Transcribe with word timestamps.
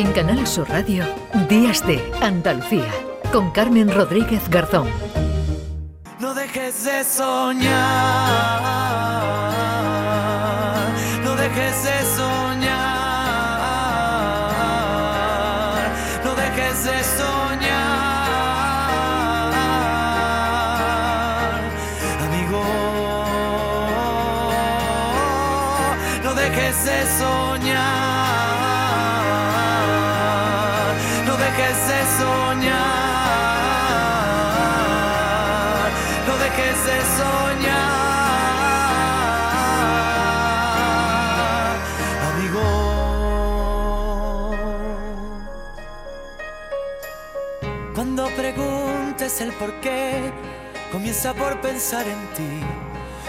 En 0.00 0.12
Canal 0.12 0.46
Sur 0.46 0.66
Radio, 0.70 1.04
Días 1.46 1.86
de 1.86 2.00
Andalucía, 2.22 2.90
con 3.30 3.50
Carmen 3.50 3.92
Rodríguez 3.94 4.48
Garzón. 4.48 4.88
No 6.18 6.32
dejes 6.32 6.84
de 6.84 7.04
soñar, 7.04 7.68
no 11.22 11.36
dejes 11.36 11.84
de 11.84 12.02
soñar, 12.16 12.70
no 16.24 16.34
dejes 16.34 16.84
de 16.84 17.04
soñar, 17.18 17.60
amigo, 22.26 22.64
no 26.24 26.32
dejes 26.32 26.84
de 26.86 27.06
soñar, 27.18 27.49
preguntes 49.40 49.46
el 49.46 49.52
por 49.52 49.72
qué, 49.80 50.30
comienza 50.92 51.34
por 51.34 51.60
pensar 51.60 52.06
en 52.06 52.18
ti. 52.36 52.64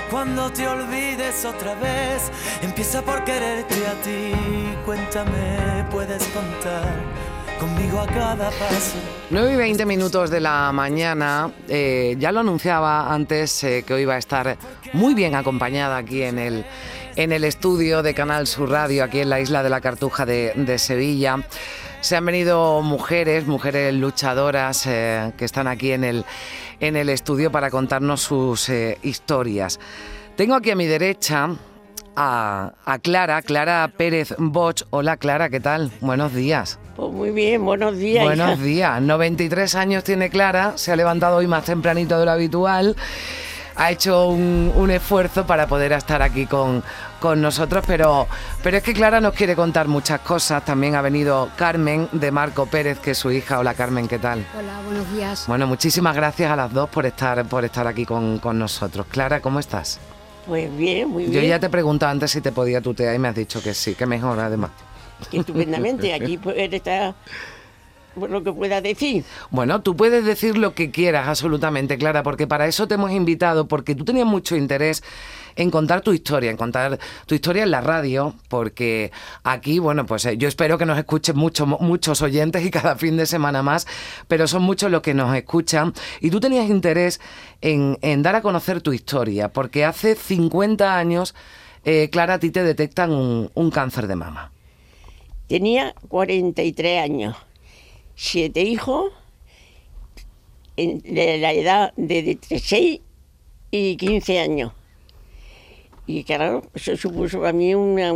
Cuando 0.10 0.52
te 0.52 0.68
olvides 0.68 1.46
otra 1.46 1.74
vez, 1.76 2.32
empieza 2.62 3.02
por 3.02 3.24
quererte 3.24 3.76
a 3.88 3.94
ti. 4.04 4.34
Cuéntame, 4.86 5.86
puedes 5.90 6.24
contar 6.28 6.94
conmigo 7.60 8.00
a 8.02 8.08
cada 8.08 8.50
paso. 8.50 8.98
9 9.30 9.54
y 9.54 9.56
20 9.56 9.86
minutos 9.86 10.30
de 10.30 10.42
la 10.42 10.72
mañana. 10.74 11.52
eh, 11.70 12.16
ya 12.20 12.32
lo 12.32 12.42
anunciaba 12.42 13.14
antes 13.14 13.64
eh, 13.64 13.84
que 13.86 13.94
hoy 13.94 14.02
iba 14.02 14.16
a 14.16 14.18
estar 14.18 14.58
muy 14.94 15.14
bien 15.14 15.36
acompañada 15.36 15.98
aquí 15.98 16.24
en 16.24 16.40
el, 16.40 16.66
en 17.16 17.32
el 17.32 17.46
estudio 17.46 18.02
de 18.04 18.14
Canal 18.14 18.48
Sur 18.48 18.70
Radio, 18.70 19.06
aquí 19.06 19.20
en 19.22 19.30
la 19.30 19.40
isla 19.40 19.64
de 19.64 19.70
la 19.70 19.80
Cartuja 19.80 20.26
de, 20.26 20.52
de 20.56 20.78
Sevilla. 20.78 21.38
Se 22.02 22.16
han 22.16 22.26
venido 22.26 22.82
mujeres, 22.82 23.46
mujeres 23.46 23.94
luchadoras 23.94 24.88
eh, 24.88 25.34
que 25.38 25.46
están 25.46 25.68
aquí 25.68 25.92
en 25.92 26.04
el, 26.04 26.26
en 26.80 26.96
el 26.96 27.10
estudio 27.10 27.52
para 27.52 27.70
contarnos 27.70 28.22
sus 28.22 28.70
eh, 28.70 28.98
historias. 29.04 29.80
Tengo 30.36 30.56
aquí 30.56 30.72
a 30.72 30.76
mi 30.76 30.88
derecha 30.88 31.50
a, 32.16 32.74
a 32.86 33.00
Clara, 33.00 33.44
Clara 33.44 33.92
Pérez 33.96 34.34
Boch. 34.40 34.82
Hola 34.90 35.18
Clara, 35.18 35.50
¿qué 35.50 35.60
tal? 35.60 35.92
Buenos 36.02 36.34
días. 36.34 36.80
Pues 36.96 37.12
muy 37.12 37.30
bien, 37.30 37.64
buenos 37.64 37.96
días. 37.96 38.26
Buenos 38.26 38.56
hija. 38.58 38.64
días. 38.64 39.02
93 39.04 39.76
años 39.76 40.04
tiene 40.04 40.32
Clara, 40.32 40.74
se 40.78 40.92
ha 40.92 40.96
levantado 40.96 41.38
hoy 41.38 41.46
más 41.46 41.66
tempranito 41.66 42.20
de 42.20 42.26
lo 42.26 42.32
habitual. 42.32 42.96
Ha 43.76 43.92
hecho 43.92 44.28
un, 44.28 44.72
un 44.76 44.90
esfuerzo 44.90 45.46
para 45.46 45.68
poder 45.68 45.92
estar 45.94 46.22
aquí 46.24 46.48
con, 46.48 46.84
con 47.22 47.40
nosotros, 47.40 47.84
pero, 47.88 48.28
pero 48.64 48.78
es 48.78 48.84
que 48.84 48.94
Clara 48.94 49.22
nos 49.22 49.34
quiere 49.34 49.56
contar 49.56 49.88
muchas 49.88 50.20
cosas. 50.22 50.66
También 50.66 50.96
ha 50.96 51.02
venido 51.02 51.50
Carmen 51.56 52.10
de 52.12 52.32
Marco 52.32 52.66
Pérez, 52.66 53.00
que 53.00 53.12
es 53.12 53.18
su 53.18 53.32
hija. 53.32 53.60
Hola 53.60 53.76
Carmen, 53.76 54.08
¿qué 54.08 54.18
tal? 54.18 54.44
Hola, 54.58 54.82
buenos 54.84 55.10
días. 55.14 55.46
Bueno, 55.48 55.68
muchísimas 55.68 56.16
gracias 56.16 56.52
a 56.52 56.56
las 56.56 56.74
dos 56.74 56.90
por 56.90 57.06
estar, 57.06 57.46
por 57.46 57.64
estar 57.64 57.86
aquí 57.86 58.06
con, 58.06 58.40
con 58.40 58.58
nosotros. 58.58 59.06
Clara, 59.10 59.40
¿cómo 59.40 59.60
estás? 59.60 60.00
Pues 60.48 60.76
bien, 60.76 61.10
muy 61.10 61.26
Yo 61.26 61.40
bien. 61.40 61.46
ya 61.46 61.60
te 61.60 61.70
preguntaba 61.70 62.12
antes 62.12 62.32
si 62.32 62.42
te 62.42 62.52
podía 62.52 62.82
tutear 62.82 63.16
y 63.16 63.20
me 63.20 63.28
has 63.28 63.36
dicho 63.36 63.62
que 63.62 63.76
sí, 63.76 63.94
que 63.94 64.08
mejor 64.08 64.40
además. 64.40 64.72
que 65.30 65.38
Estupendamente. 65.38 66.14
Aquí 66.16 66.40
pues, 66.40 66.58
está 66.58 67.14
lo 68.16 68.44
que 68.44 68.52
pueda 68.52 68.82
decir. 68.82 69.24
Bueno, 69.50 69.82
tú 69.82 69.96
puedes 69.96 70.26
decir 70.26 70.58
lo 70.58 70.74
que 70.74 70.92
quieras, 70.92 71.28
absolutamente, 71.28 71.98
Clara, 71.98 72.24
porque 72.24 72.48
para 72.48 72.68
eso 72.68 72.88
te 72.88 72.96
hemos 72.96 73.12
invitado, 73.12 73.68
porque 73.68 73.96
tú 73.96 74.06
tenías 74.06 74.28
mucho 74.28 74.56
interés 74.56 75.04
en 75.56 75.70
contar 75.70 76.02
tu 76.02 76.14
historia, 76.14 76.52
en 76.52 76.58
contar 76.58 77.00
tu 77.26 77.36
historia 77.36 77.64
en 77.64 77.72
la 77.72 77.82
radio, 77.82 78.36
porque 78.48 79.12
aquí, 79.44 79.80
bueno, 79.80 80.06
pues 80.06 80.26
eh, 80.26 80.38
yo 80.38 80.48
espero 80.48 80.78
que 80.78 80.86
nos 80.86 80.98
escuchen 80.98 81.38
muchos 81.38 81.68
muchos 81.68 82.22
oyentes 82.22 82.66
y 82.66 82.72
cada 82.72 82.96
fin 82.96 83.18
de 83.18 83.26
semana 83.26 83.62
más, 83.64 83.88
pero 84.28 84.48
son 84.48 84.64
muchos 84.64 84.92
los 84.92 85.02
que 85.02 85.14
nos 85.14 85.36
escuchan. 85.36 85.94
Y 86.20 86.30
tú 86.30 86.40
tenías 86.40 86.70
interés 86.70 87.20
en, 87.62 87.98
en 88.02 88.24
dar 88.24 88.36
a 88.36 88.42
conocer 88.42 88.82
tu 88.82 88.94
historia, 88.94 89.50
porque 89.50 89.86
hace 89.86 90.16
50 90.16 90.98
años, 90.98 91.36
eh, 91.84 92.10
Clara, 92.12 92.36
a 92.36 92.40
ti 92.40 92.52
te 92.52 92.64
detectan 92.64 93.12
un, 93.12 93.52
un 93.54 93.72
cáncer 93.72 94.08
de 94.08 94.16
mama. 94.16 94.52
Tenía 95.48 95.94
43 96.08 97.04
años, 97.04 97.36
siete 98.24 98.62
hijos, 98.62 99.12
en- 100.78 101.00
de 101.02 101.40
la 101.40 101.54
edad 101.54 101.94
de, 101.98 102.22
de 102.50 102.60
6 102.60 103.02
y 103.72 103.98
15 103.98 104.40
años. 104.40 104.74
Y 106.06 106.24
claro, 106.24 106.62
eso 106.76 106.96
supuso 106.98 107.40
para 107.40 107.52
mí 107.54 107.74
una, 107.74 108.14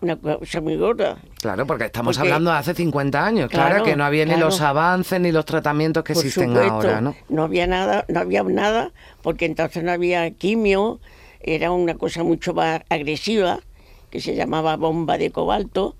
una 0.00 0.16
cosa 0.16 0.60
muy 0.62 0.76
gorda. 0.76 1.18
Claro, 1.40 1.66
porque 1.66 1.84
estamos 1.84 2.16
Porque- 2.16 2.28
hablando 2.30 2.50
de 2.50 2.56
hace 2.56 2.74
50 2.74 3.26
años, 3.26 3.50
claro, 3.50 3.68
Claro, 3.70 3.84
que 3.84 3.94
no 3.96 4.04
había 4.04 4.24
ni 4.24 4.36
los 4.36 4.62
avances 4.62 5.20
ni 5.20 5.32
los 5.32 5.44
tratamientos 5.44 6.02
que 6.02 6.14
existen 6.14 6.48
supuesto, 6.48 6.72
ahora, 6.72 7.00
¿no? 7.28 7.42
había 7.42 7.66
nada, 7.66 8.06
no 8.08 8.20
había 8.20 8.42
nada, 8.44 8.92
porque 9.22 9.44
entonces 9.44 9.84
no 9.84 9.92
había 9.92 10.30
quimio, 10.30 10.98
era 11.40 11.72
una 11.72 11.94
cosa 11.94 12.22
mucho 12.22 12.54
más 12.54 12.80
agresiva, 12.88 13.60
que 14.08 14.20
se 14.20 14.34
llamaba 14.34 14.76
bomba 14.76 15.18
de 15.18 15.30
cobalto, 15.30 15.94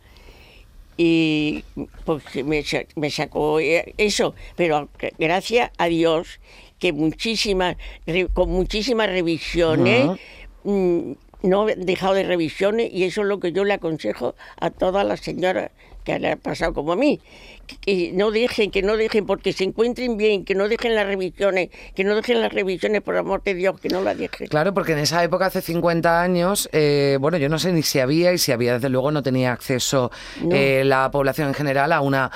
y 0.97 1.64
pues 2.04 2.22
me, 2.44 2.64
me 2.97 3.10
sacó 3.10 3.60
eh, 3.60 3.94
eso, 3.97 4.34
pero 4.56 4.88
gracias 5.19 5.70
a 5.78 5.86
Dios 5.86 6.41
que 6.78 6.92
muchísimas, 6.92 7.76
con 8.34 8.50
muchísimas 8.50 9.08
revisiones, 9.08 10.19
mm, 10.64 11.12
no 11.42 11.69
he 11.69 11.76
dejado 11.76 12.14
de 12.14 12.25
revisiones 12.25 12.92
y 12.92 13.04
eso 13.04 13.22
es 13.22 13.28
lo 13.28 13.41
que 13.41 13.52
yo 13.52 13.64
le 13.64 13.75
aconsejo 13.75 14.34
a 14.60 14.70
todas 14.70 15.06
las 15.06 15.20
señoras 15.20 15.70
que 16.04 16.19
le 16.19 16.32
ha 16.32 16.36
pasado 16.36 16.75
como 16.75 16.92
a 16.92 16.97
mí. 16.97 17.20
Que, 17.66 18.10
no 18.12 18.30
dejen, 18.30 18.70
que 18.70 18.82
no 18.82 18.96
dejen, 18.96 19.24
porque 19.26 19.52
se 19.52 19.64
encuentren 19.64 20.16
bien, 20.16 20.44
que 20.44 20.54
no 20.54 20.68
dejen 20.68 20.94
las 20.94 21.06
revisiones, 21.06 21.70
que 21.94 22.04
no 22.04 22.14
dejen 22.14 22.40
las 22.40 22.52
revisiones, 22.52 23.00
por 23.02 23.16
amor 23.16 23.42
de 23.42 23.54
Dios, 23.54 23.80
que 23.80 23.88
no 23.88 24.02
las 24.02 24.16
dejen. 24.18 24.48
Claro, 24.48 24.74
porque 24.74 24.92
en 24.92 24.98
esa 24.98 25.22
época, 25.24 25.46
hace 25.46 25.62
50 25.62 26.20
años, 26.20 26.68
eh, 26.72 27.16
bueno, 27.20 27.38
yo 27.38 27.48
no 27.48 27.58
sé 27.58 27.72
ni 27.72 27.82
si 27.82 27.98
había 27.98 28.32
y 28.32 28.38
si 28.38 28.52
había, 28.52 28.74
desde 28.74 28.88
luego 28.88 29.10
no 29.10 29.22
tenía 29.22 29.52
acceso 29.52 30.10
No. 30.42 30.54
eh, 30.54 30.84
la 30.84 31.10
población 31.10 31.48
en 31.48 31.54
general 31.54 31.92
a 31.92 32.00
una 32.02 32.30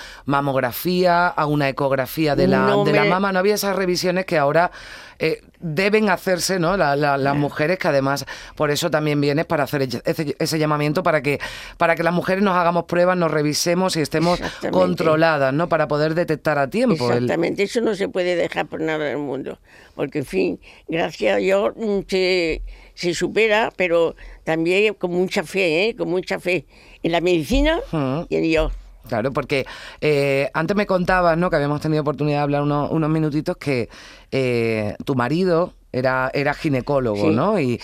mamografía, 0.46 1.26
a 1.28 1.46
una 1.46 1.68
ecografía 1.68 2.36
de 2.36 2.46
la, 2.46 2.60
No 2.66 2.84
de 2.84 2.92
la 2.92 3.04
mama. 3.04 3.32
No 3.32 3.38
había 3.40 3.54
esas 3.54 3.76
revisiones 3.76 4.24
que 4.26 4.38
ahora 4.38 4.70
eh, 5.18 5.40
deben 5.60 6.10
hacerse, 6.10 6.58
¿no? 6.58 6.76
La- 6.76 6.94
la- 6.94 7.16
las 7.16 7.34
mujeres, 7.34 7.78
que 7.78 7.88
además 7.88 8.26
por 8.54 8.70
eso 8.70 8.90
también 8.90 9.18
vienes 9.20 9.46
para 9.46 9.64
hacer 9.64 9.80
ese, 9.82 10.36
ese 10.38 10.58
llamamiento 10.58 11.02
para 11.02 11.22
que, 11.22 11.40
para 11.78 11.94
que 11.96 12.02
las 12.02 12.12
mujeres 12.12 12.42
nos 12.44 12.54
hagamos 12.54 12.84
pruebas, 12.84 13.16
nos 13.16 13.30
revisemos 13.30 13.96
y 13.96 14.02
estemos 14.02 14.38
Exactamente. 14.40 14.76
Controladas, 15.16 15.54
¿no? 15.54 15.68
Para 15.68 15.88
poder 15.88 16.14
detectar 16.14 16.58
a 16.58 16.68
tiempo. 16.68 17.10
el- 17.10 17.24
Exactamente, 17.24 17.62
eso 17.62 17.80
no 17.80 17.94
se 17.94 18.08
puede 18.08 18.36
dejar 18.36 18.66
por 18.66 18.80
nada 18.80 19.04
del 19.06 19.18
mundo, 19.18 19.58
porque 19.94 20.18
en 20.20 20.24
fin, 20.26 20.60
gracias 20.88 21.34
a 21.34 21.36
Dios 21.38 21.72
mm, 21.76 22.00
se, 22.08 22.62
se 22.94 23.14
supera, 23.14 23.72
pero 23.76 24.14
también 24.44 24.94
con 24.94 25.10
mucha 25.12 25.42
fe, 25.42 25.88
¿eh? 25.88 25.96
con 25.96 26.08
mucha 26.08 26.38
fe 26.38 26.66
en 27.02 27.12
la 27.12 27.20
medicina 27.20 27.80
y 28.28 28.36
en 28.36 28.42
Dios. 28.42 28.72
Claro, 29.08 29.32
porque 29.32 29.66
eh, 30.00 30.50
antes 30.52 30.76
me 30.76 30.84
contabas, 30.84 31.38
¿no? 31.38 31.48
Que 31.48 31.54
habíamos 31.56 31.80
tenido 31.80 32.02
oportunidad 32.02 32.38
de 32.38 32.42
hablar 32.42 32.62
unos, 32.62 32.90
unos 32.90 33.08
minutitos 33.08 33.56
que 33.56 33.88
eh, 34.32 34.96
tu 35.04 35.14
marido 35.14 35.74
era, 35.96 36.30
era 36.34 36.54
ginecólogo, 36.54 37.28
Sí, 37.30 37.34
¿no? 37.34 37.58
Y, 37.58 37.80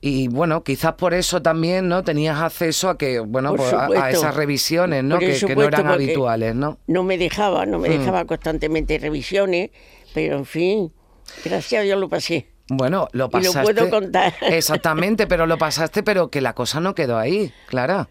y, 0.00 0.28
bueno, 0.28 0.62
quizás 0.62 0.94
por 0.94 1.14
eso 1.14 1.42
también, 1.42 1.88
¿no? 1.88 2.02
Tenías 2.04 2.40
acceso 2.40 2.88
a 2.88 2.96
que, 2.98 3.18
bueno, 3.20 3.50
Por 3.50 3.58
pues, 3.58 3.72
a- 3.72 3.84
a, 3.84 3.86
supuesto. 3.88 4.06
esas 4.18 4.34
revisiones, 4.36 5.04
¿no? 5.04 5.16
Por 5.16 5.20
Que, 5.20 5.26
que 5.26 5.32
no 5.32 5.38
supuesto, 5.48 5.62
eran 5.80 5.86
habituales, 5.88 6.54
¿no? 6.54 6.78
No 6.86 7.02
me 7.02 7.18
dejaba, 7.18 7.66
no 7.66 7.78
me 7.78 7.88
Mm. 7.88 7.98
dejaba 7.98 8.24
constantemente 8.24 8.98
revisiones, 8.98 9.70
pero 10.14 10.36
en 10.36 10.46
fin, 10.46 10.92
gracias 11.44 11.80
a 11.80 11.82
Dios 11.84 11.98
lo 11.98 12.08
pasé. 12.08 12.46
Bueno, 12.68 13.08
lo 13.12 13.26
Y 13.26 13.28
lo 13.28 13.30
pasaste. 13.30 13.62
puedo 13.62 13.90
contar. 13.90 14.34
Exactamente, 14.42 15.26
pero 15.26 15.46
lo 15.46 15.56
pasaste, 15.58 16.02
pero 16.02 16.30
que 16.30 16.40
la 16.40 16.52
cosa 16.54 16.80
no 16.80 16.94
quedó 16.94 17.16
ahí, 17.18 17.52
Clara. 17.68 18.08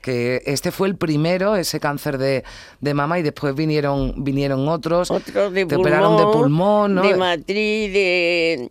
Que 0.00 0.40
este 0.46 0.70
fue 0.70 0.88
el 0.88 0.96
primero, 0.96 1.56
ese 1.56 1.78
cáncer 1.78 2.16
de, 2.16 2.42
de 2.80 2.94
mama, 2.94 3.18
y 3.18 3.22
después 3.22 3.54
vinieron, 3.54 4.24
vinieron 4.24 4.66
otros. 4.66 5.10
Otros 5.10 5.52
de 5.52 5.66
te 5.66 5.76
pulmón, 5.76 5.80
operaron 5.86 6.16
de 6.16 6.22
pulmón, 6.32 6.94
¿no? 6.94 7.02
de 7.02 7.14
matriz, 7.16 7.92
de 7.92 8.70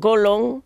colon. 0.00 0.62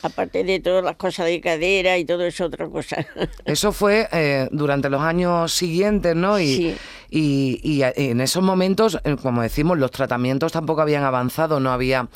aparte 0.00 0.44
de 0.44 0.60
todas 0.60 0.84
las 0.84 0.94
cosas 0.94 1.26
de 1.26 1.40
cadera 1.40 1.98
y 1.98 2.04
todo 2.04 2.24
eso, 2.24 2.44
otra 2.44 2.68
cosa. 2.68 3.04
Eso 3.44 3.72
fue 3.72 4.08
eh, 4.12 4.48
durante 4.52 4.88
los 4.88 5.00
años 5.02 5.52
siguientes, 5.52 6.14
¿no? 6.14 6.38
Y, 6.38 6.46
Sí. 6.46 6.76
y, 7.10 7.80
en 7.82 8.20
esos 8.20 8.44
momentos, 8.44 9.00
eh, 9.02 9.16
como 9.20 9.42
decimos, 9.42 9.76
los 9.76 9.90
tratamientos 9.90 10.52
tampoco 10.52 10.82
habían 10.82 11.02
avanzado, 11.02 11.58
no 11.58 11.72
había, 11.72 12.08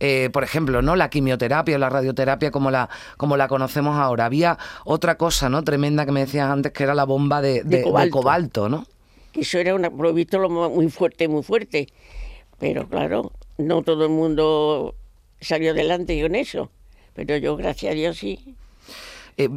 eh, 0.00 0.30
por 0.32 0.44
ejemplo, 0.44 0.80
¿no? 0.80 0.96
La 0.96 1.10
quimioterapia 1.10 1.76
o 1.76 1.78
la 1.78 1.90
radioterapia 1.90 2.50
como 2.50 2.70
la, 2.70 2.88
como 3.18 3.36
la 3.36 3.48
conocemos 3.48 3.98
ahora. 3.98 4.24
Había 4.24 4.56
otra 4.86 5.16
cosa, 5.18 5.50
¿no? 5.50 5.62
Tremenda 5.62 6.06
que 6.06 6.12
me 6.12 6.20
decías 6.20 6.48
antes, 6.50 6.72
que 6.72 6.84
era 6.84 6.94
la 6.94 7.04
bomba 7.04 7.42
de, 7.42 7.64
de- 7.64 7.76
de 7.78 7.82
cobalto. 7.82 8.16
cobalto, 8.16 8.68
¿no? 8.70 8.86
eso 9.34 9.58
era 9.58 9.74
una, 9.74 9.90
mo- 9.90 10.70
muy 10.70 10.88
fuerte, 10.88 11.28
muy 11.28 11.42
fuerte. 11.42 11.88
Pero 12.58 12.88
claro, 12.88 13.32
no 13.58 13.82
todo 13.82 14.04
el 14.04 14.10
mundo 14.10 14.94
salió 15.40 15.72
adelante 15.72 16.20
con 16.22 16.34
eso. 16.34 16.70
Pero 17.14 17.36
yo, 17.36 17.56
gracias 17.56 17.92
a 17.92 17.94
Dios, 17.94 18.18
sí. 18.18 18.54
Eh, 19.38 19.50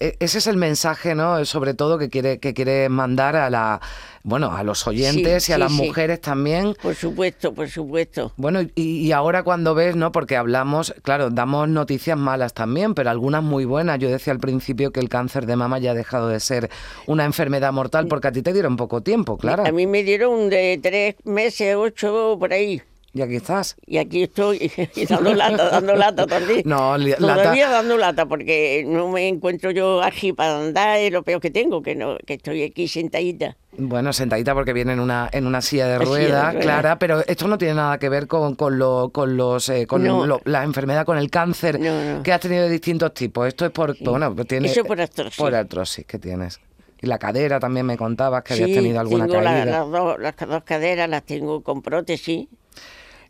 eh, 0.00 0.16
ese 0.18 0.38
es 0.38 0.46
el 0.48 0.56
mensaje, 0.56 1.14
¿no? 1.14 1.44
Sobre 1.44 1.74
todo 1.74 1.98
que 1.98 2.08
quiere, 2.08 2.38
que 2.40 2.52
quiere 2.52 2.88
mandar 2.88 3.36
a 3.36 3.48
la, 3.48 3.80
bueno, 4.24 4.50
a 4.56 4.64
los 4.64 4.88
oyentes 4.88 5.44
Sí, 5.44 5.52
y 5.52 5.54
a 5.54 5.56
sí, 5.56 5.60
las 5.60 5.72
sí. 5.72 5.82
mujeres 5.86 6.20
también. 6.20 6.74
Por 6.82 6.96
supuesto, 6.96 7.54
por 7.54 7.68
supuesto. 7.68 8.32
Bueno, 8.36 8.62
y, 8.62 8.72
y 9.06 9.12
ahora 9.12 9.44
cuando 9.44 9.74
ves, 9.76 9.94
¿no? 9.94 10.10
Porque 10.10 10.36
hablamos, 10.36 10.94
claro, 11.02 11.30
damos 11.30 11.68
noticias 11.68 12.18
malas 12.18 12.54
también, 12.54 12.94
pero 12.94 13.10
algunas 13.10 13.44
muy 13.44 13.64
buenas. 13.64 14.00
Yo 14.00 14.08
decía 14.10 14.32
al 14.32 14.40
principio 14.40 14.90
que 14.90 14.98
el 14.98 15.08
cáncer 15.08 15.46
de 15.46 15.54
mama 15.54 15.78
ya 15.78 15.92
ha 15.92 15.94
dejado 15.94 16.26
de 16.28 16.40
ser 16.40 16.68
una 17.06 17.24
enfermedad 17.24 17.72
mortal 17.72 18.08
porque 18.08 18.28
a 18.28 18.32
ti 18.32 18.42
te 18.42 18.52
dieron 18.52 18.76
poco 18.76 19.00
tiempo, 19.00 19.38
claro. 19.38 19.64
A 19.64 19.70
mí 19.70 19.86
me 19.86 20.02
dieron 20.02 20.48
de 20.50 20.80
tres 20.82 21.14
meses, 21.24 21.76
ocho, 21.76 22.36
por 22.38 22.52
ahí. 22.52 22.82
Y 23.12 23.22
aquí 23.22 23.34
estás. 23.36 23.74
Y 23.86 23.98
aquí 23.98 24.22
estoy 24.22 24.70
y 24.94 25.06
dando 25.06 25.34
lata, 25.34 25.68
dando 25.70 25.96
lata 25.96 26.26
también. 26.28 26.62
No, 26.64 26.96
li- 26.96 27.12
Todavía 27.14 27.66
lata- 27.66 27.70
dando 27.72 27.96
lata, 27.96 28.26
porque 28.26 28.84
no 28.86 29.08
me 29.08 29.26
encuentro 29.26 29.72
yo 29.72 30.00
ágil 30.00 30.34
para 30.36 30.60
andar, 30.60 30.96
es 30.98 31.10
lo 31.12 31.24
peor 31.24 31.40
que 31.40 31.50
tengo, 31.50 31.82
que 31.82 31.96
no 31.96 32.16
que 32.24 32.34
estoy 32.34 32.62
aquí 32.62 32.86
sentadita. 32.86 33.56
Bueno, 33.76 34.12
sentadita 34.12 34.54
porque 34.54 34.72
viene 34.72 34.92
en 34.92 35.00
una, 35.00 35.28
en 35.32 35.46
una 35.46 35.60
silla 35.60 35.88
de 35.88 35.98
ruedas, 36.04 36.52
ruedas. 36.54 36.62
Clara, 36.62 36.98
pero 37.00 37.24
esto 37.26 37.48
no 37.48 37.58
tiene 37.58 37.74
nada 37.74 37.98
que 37.98 38.08
ver 38.08 38.28
con, 38.28 38.54
con, 38.54 38.78
lo- 38.78 39.10
con 39.12 39.36
los 39.36 39.68
eh, 39.70 39.88
con 39.88 40.04
No. 40.04 40.24
lo- 40.24 40.40
la 40.44 40.62
enfermedad, 40.62 41.04
con 41.04 41.18
el 41.18 41.30
cáncer 41.30 41.80
No, 41.80 42.16
no. 42.18 42.22
que 42.22 42.32
has 42.32 42.40
tenido 42.40 42.62
de 42.62 42.70
distintos 42.70 43.12
tipos. 43.12 43.48
Esto 43.48 43.66
es 43.66 43.72
por, 43.72 43.96
bueno, 44.04 44.32
pues 44.36 44.46
tiene, 44.46 44.68
Eso 44.68 44.84
por 44.84 45.00
artrosis. 45.00 45.36
Por 45.36 45.52
artrosis 45.56 46.06
que 46.06 46.20
tienes. 46.20 46.60
Y 47.02 47.06
la 47.08 47.18
cadera 47.18 47.58
también 47.58 47.86
me 47.86 47.96
contabas 47.96 48.44
que 48.44 48.52
habías 48.52 48.70
tenido 48.70 49.00
alguna 49.00 49.26
tengo 49.26 49.40
la- 49.40 49.50
caída. 49.50 49.64
las, 49.80 49.90
dos, 49.90 50.18
las 50.20 50.36
dos 50.36 50.62
caderas 50.62 51.08
las 51.08 51.24
tengo 51.24 51.62
con 51.64 51.82
prótesis. 51.82 52.46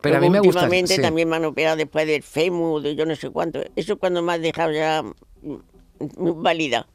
Pero 0.01 0.17
a 0.17 0.19
mí 0.19 0.29
me 0.29 0.39
gusta. 0.39 0.61
Últimamente 0.61 0.95
sí. 0.95 1.01
también 1.01 1.29
me 1.29 1.35
han 1.35 1.45
operado 1.45 1.77
después 1.77 2.07
del 2.07 2.23
fémur, 2.23 2.81
de 2.81 2.95
yo 2.95 3.05
no 3.05 3.15
sé 3.15 3.29
cuánto. 3.29 3.61
Eso 3.75 3.93
es 3.93 3.99
cuando 3.99 4.21
me 4.21 4.33
has 4.33 4.41
dejado 4.41 4.71
ya 4.71 5.03
mm, 5.03 6.41
válida. 6.41 6.87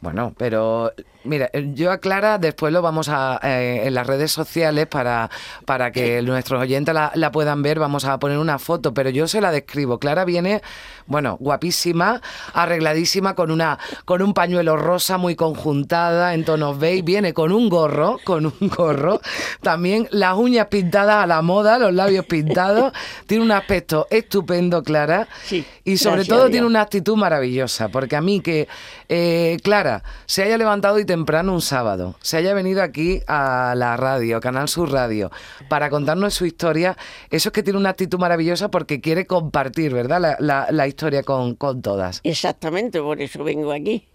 Bueno, 0.00 0.32
pero 0.36 0.92
mira, 1.24 1.50
eh, 1.52 1.72
yo 1.74 1.90
a 1.90 1.98
Clara 1.98 2.38
después 2.38 2.72
lo 2.72 2.82
vamos 2.82 3.08
a 3.08 3.40
eh, 3.42 3.82
en 3.84 3.94
las 3.94 4.06
redes 4.06 4.30
sociales 4.30 4.86
para, 4.86 5.28
para 5.64 5.90
que 5.90 6.22
nuestros 6.22 6.62
oyentes 6.62 6.94
la, 6.94 7.10
la 7.14 7.32
puedan 7.32 7.62
ver, 7.62 7.80
vamos 7.80 8.04
a 8.04 8.18
poner 8.18 8.38
una 8.38 8.60
foto, 8.60 8.94
pero 8.94 9.10
yo 9.10 9.26
se 9.26 9.40
la 9.40 9.50
describo. 9.50 9.98
Clara 9.98 10.24
viene, 10.24 10.62
bueno, 11.06 11.36
guapísima, 11.40 12.22
arregladísima 12.54 13.34
con 13.34 13.50
una 13.50 13.78
con 14.04 14.22
un 14.22 14.34
pañuelo 14.34 14.76
rosa 14.76 15.18
muy 15.18 15.34
conjuntada 15.34 16.32
en 16.34 16.44
tonos 16.44 16.78
beige, 16.78 17.02
viene 17.02 17.34
con 17.34 17.50
un 17.50 17.68
gorro, 17.68 18.18
con 18.22 18.46
un 18.46 18.68
gorro, 18.68 19.20
también 19.62 20.06
las 20.12 20.36
uñas 20.36 20.68
pintadas 20.68 21.24
a 21.24 21.26
la 21.26 21.42
moda, 21.42 21.78
los 21.78 21.92
labios 21.92 22.24
pintados, 22.26 22.92
tiene 23.26 23.42
un 23.42 23.50
aspecto 23.50 24.06
estupendo, 24.10 24.84
Clara, 24.84 25.26
Sí, 25.44 25.66
y 25.84 25.96
sobre 25.96 26.24
todo 26.24 26.48
tiene 26.48 26.66
una 26.66 26.82
actitud 26.82 27.16
maravillosa, 27.16 27.88
porque 27.88 28.14
a 28.14 28.20
mí 28.20 28.40
que 28.40 28.68
eh, 29.08 29.56
Clara 29.62 29.87
se 30.26 30.42
haya 30.42 30.56
levantado 30.58 30.96
hoy 30.96 31.04
temprano 31.04 31.52
un 31.52 31.60
sábado, 31.60 32.14
se 32.20 32.36
haya 32.36 32.54
venido 32.54 32.82
aquí 32.82 33.20
a 33.26 33.74
la 33.76 33.96
radio, 33.96 34.40
Canal 34.40 34.68
Sur 34.68 34.90
Radio, 34.92 35.30
para 35.68 35.90
contarnos 35.90 36.34
su 36.34 36.46
historia, 36.46 36.96
eso 37.30 37.48
es 37.48 37.52
que 37.52 37.62
tiene 37.62 37.78
una 37.78 37.90
actitud 37.90 38.18
maravillosa 38.18 38.70
porque 38.70 39.00
quiere 39.00 39.26
compartir, 39.26 39.92
¿verdad? 39.92 40.20
La, 40.20 40.36
la- 40.40 40.66
la 40.70 40.86
historia 40.86 41.22
con, 41.22 41.54
con 41.54 41.82
todas. 41.82 42.20
Exactamente, 42.24 43.00
por 43.00 43.20
eso 43.20 43.42
vengo 43.44 43.72
aquí. 43.72 44.06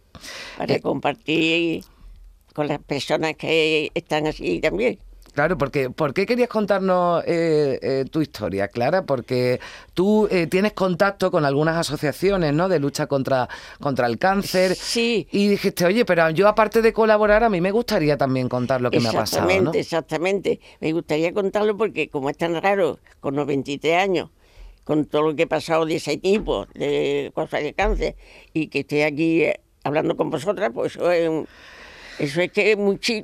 Para 0.57 0.75
Eh. 0.75 0.81
compartir 0.81 1.83
con 2.53 2.67
las 2.67 2.79
personas 2.79 3.35
que 3.35 3.91
están 3.95 4.27
así 4.27 4.59
también. 4.61 4.99
Claro, 5.33 5.57
porque 5.57 5.89
¿por 5.89 6.13
qué 6.13 6.25
querías 6.25 6.47
contarnos 6.49 7.23
eh, 7.25 7.79
eh, 7.81 8.05
tu 8.09 8.21
historia, 8.21 8.67
Clara? 8.67 9.03
Porque 9.05 9.59
tú 9.93 10.27
eh, 10.29 10.45
tienes 10.47 10.73
contacto 10.73 11.31
con 11.31 11.43
algunas 11.43 11.75
asociaciones, 11.75 12.53
¿no? 12.53 12.69
De 12.69 12.79
lucha 12.79 13.07
contra, 13.07 13.49
contra 13.79 14.05
el 14.07 14.19
cáncer. 14.19 14.75
Sí. 14.75 15.27
Y 15.31 15.47
dijiste, 15.47 15.85
oye, 15.85 16.05
pero 16.05 16.29
yo 16.29 16.47
aparte 16.47 16.81
de 16.83 16.93
colaborar, 16.93 17.43
a 17.43 17.49
mí 17.49 17.61
me 17.61 17.71
gustaría 17.71 18.15
también 18.15 18.47
contar 18.47 18.81
lo 18.81 18.91
que 18.91 18.99
me 18.99 19.09
ha 19.09 19.11
pasado, 19.11 19.23
exactamente, 19.49 19.63
¿no? 19.63 19.79
exactamente. 19.79 20.59
Me 20.79 20.91
gustaría 20.93 21.33
contarlo 21.33 21.75
porque 21.75 22.09
como 22.09 22.29
es 22.29 22.37
tan 22.37 22.61
raro, 22.61 22.99
con 23.19 23.35
los 23.35 23.47
23 23.47 23.97
años, 23.97 24.29
con 24.83 25.05
todo 25.05 25.23
lo 25.23 25.35
que 25.35 25.43
he 25.43 25.47
pasado 25.47 25.85
de 25.85 25.95
ese 25.95 26.17
tipo, 26.17 26.67
de 26.75 27.31
cosas 27.33 27.63
de 27.63 27.73
cáncer, 27.73 28.15
y 28.53 28.67
que 28.67 28.81
esté 28.81 29.03
aquí 29.05 29.43
eh, 29.43 29.61
hablando 29.83 30.15
con 30.15 30.29
vosotras, 30.29 30.69
pues 30.73 30.95
eso 30.95 31.11
es 31.11 31.27
un- 31.27 31.47
Eso 32.19 32.41
es 32.41 32.51
que 32.51 32.75
muchi 32.75 33.23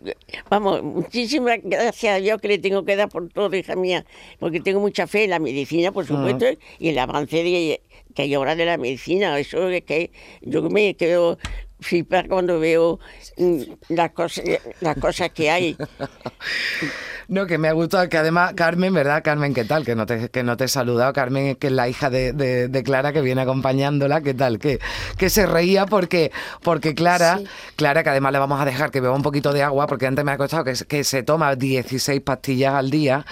vamos, 0.50 0.82
muchísimas 0.84 1.60
gracias 1.64 2.16
a 2.16 2.20
Dios 2.20 2.42
que 2.42 2.48
le 2.48 2.58
tengo 2.58 2.84
que 2.84 2.96
dar 2.96 3.10
por 3.10 3.30
todo, 3.30 3.56
hija 3.56 3.76
mía, 3.76 4.06
porque 4.40 4.60
tengo 4.60 4.80
mucha 4.80 5.08
fe 5.08 5.26
en 5.26 5.32
la 5.32 5.40
medicina, 5.40 5.92
por 5.92 6.06
supuesto, 6.06 6.46
y 6.80 6.90
el 6.90 6.98
avance 6.98 7.44
de, 7.44 7.82
que 8.16 8.24
hay 8.24 8.34
ahora 8.34 8.56
de 8.56 8.66
la 8.66 8.78
medicina. 8.78 9.38
Eso 9.40 9.70
es 9.70 9.84
que 9.84 10.12
yo 10.42 10.62
me 10.64 10.96
quedo 10.96 11.38
flipar 11.80 12.28
cuando 12.28 12.60
veo 12.60 13.00
mm, 13.38 13.62
las 13.90 14.12
cosas, 14.12 14.44
las 14.82 14.98
cosas 14.98 15.30
que 15.32 15.50
hay. 15.50 15.78
No, 17.32 17.46
que 17.46 17.60
me 17.60 17.68
ha 17.68 17.74
gustado, 17.74 18.10
que 18.10 18.18
además, 18.18 18.54
Carmen, 18.56 18.92
¿verdad? 18.92 19.22
Carmen, 19.24 19.54
¿qué 19.54 19.64
tal? 19.64 19.86
Que 19.86 19.94
no 19.94 20.08
te, 20.08 20.30
que 20.30 20.42
no 20.42 20.58
te 20.58 20.64
he 20.64 20.68
saludado. 20.68 21.14
Carmen, 21.14 21.56
que 21.58 21.68
es 21.68 21.74
la 21.74 21.88
hija 21.88 22.10
de, 22.10 22.34
de- 22.34 22.68
de 22.70 22.84
Clara, 22.84 23.14
que 23.14 23.22
viene 23.22 23.42
acompañándola, 23.42 24.22
¿qué 24.22 24.34
tal? 24.34 24.58
Que, 24.58 24.80
que 25.16 25.30
se 25.30 25.46
reía 25.46 25.86
porque, 25.86 26.32
porque 26.64 26.96
Clara, 26.96 27.38
Sí. 27.38 27.46
Clara, 27.76 28.02
que 28.02 28.10
además 28.10 28.32
le 28.32 28.40
vamos 28.40 28.60
a 28.60 28.66
dejar 28.66 28.90
que 28.90 29.00
beba 29.00 29.14
un 29.14 29.22
poquito 29.22 29.54
de 29.54 29.62
agua, 29.62 29.86
porque 29.86 30.08
antes 30.08 30.26
me 30.26 30.32
ha 30.32 30.38
costado 30.38 30.64
que, 30.64 30.74
que 30.88 31.04
se 31.04 31.22
toma 31.22 31.56
16 31.56 32.20
pastillas 32.22 32.74
al 32.74 32.90
día, 32.90 33.24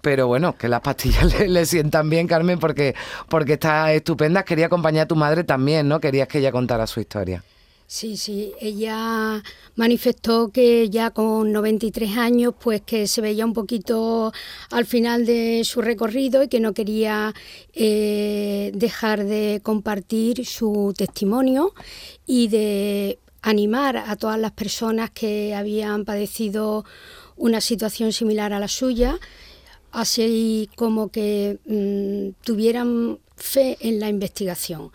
pero 0.00 0.26
bueno, 0.26 0.56
que 0.58 0.68
las 0.68 0.80
pastillas 0.80 1.32
le, 1.38 1.46
le 1.48 1.66
sientan 1.66 2.10
bien, 2.10 2.26
Carmen, 2.26 2.58
porque, 2.58 2.96
porque 3.28 3.52
está 3.52 3.92
estupenda. 3.92 4.42
Quería 4.42 4.66
acompañar 4.66 5.04
a 5.04 5.08
tu 5.08 5.14
madre 5.14 5.44
también, 5.44 5.86
¿no? 5.86 6.00
Querías 6.00 6.26
que 6.26 6.38
ella 6.38 6.50
contara 6.50 6.88
su 6.88 6.98
historia. 6.98 7.44
Sí, 7.88 8.16
sí, 8.16 8.52
ella 8.60 9.44
manifestó 9.76 10.48
que 10.48 10.90
ya 10.90 11.12
con 11.12 11.52
93 11.52 12.16
años, 12.16 12.52
pues 12.58 12.82
que 12.82 13.06
se 13.06 13.20
veía 13.20 13.44
un 13.44 13.52
poquito 13.52 14.32
al 14.72 14.86
final 14.86 15.24
de 15.24 15.62
su 15.64 15.80
recorrido 15.82 16.42
y 16.42 16.48
que 16.48 16.58
no 16.58 16.74
quería 16.74 17.32
eh, 17.74 18.72
dejar 18.74 19.24
de 19.24 19.60
compartir 19.62 20.44
su 20.46 20.94
testimonio 20.96 21.74
y 22.26 22.48
de 22.48 23.20
animar 23.42 23.96
a 23.98 24.16
todas 24.16 24.40
las 24.40 24.50
personas 24.50 25.10
que 25.10 25.54
habían 25.54 26.04
padecido 26.04 26.84
una 27.36 27.60
situación 27.60 28.12
similar 28.12 28.52
a 28.52 28.58
la 28.58 28.66
suya, 28.66 29.16
así 29.92 30.68
como 30.74 31.10
que 31.10 31.60
mm, 31.66 32.42
tuvieran 32.44 33.20
fe 33.36 33.78
en 33.80 34.00
la 34.00 34.08
investigación. 34.08 34.90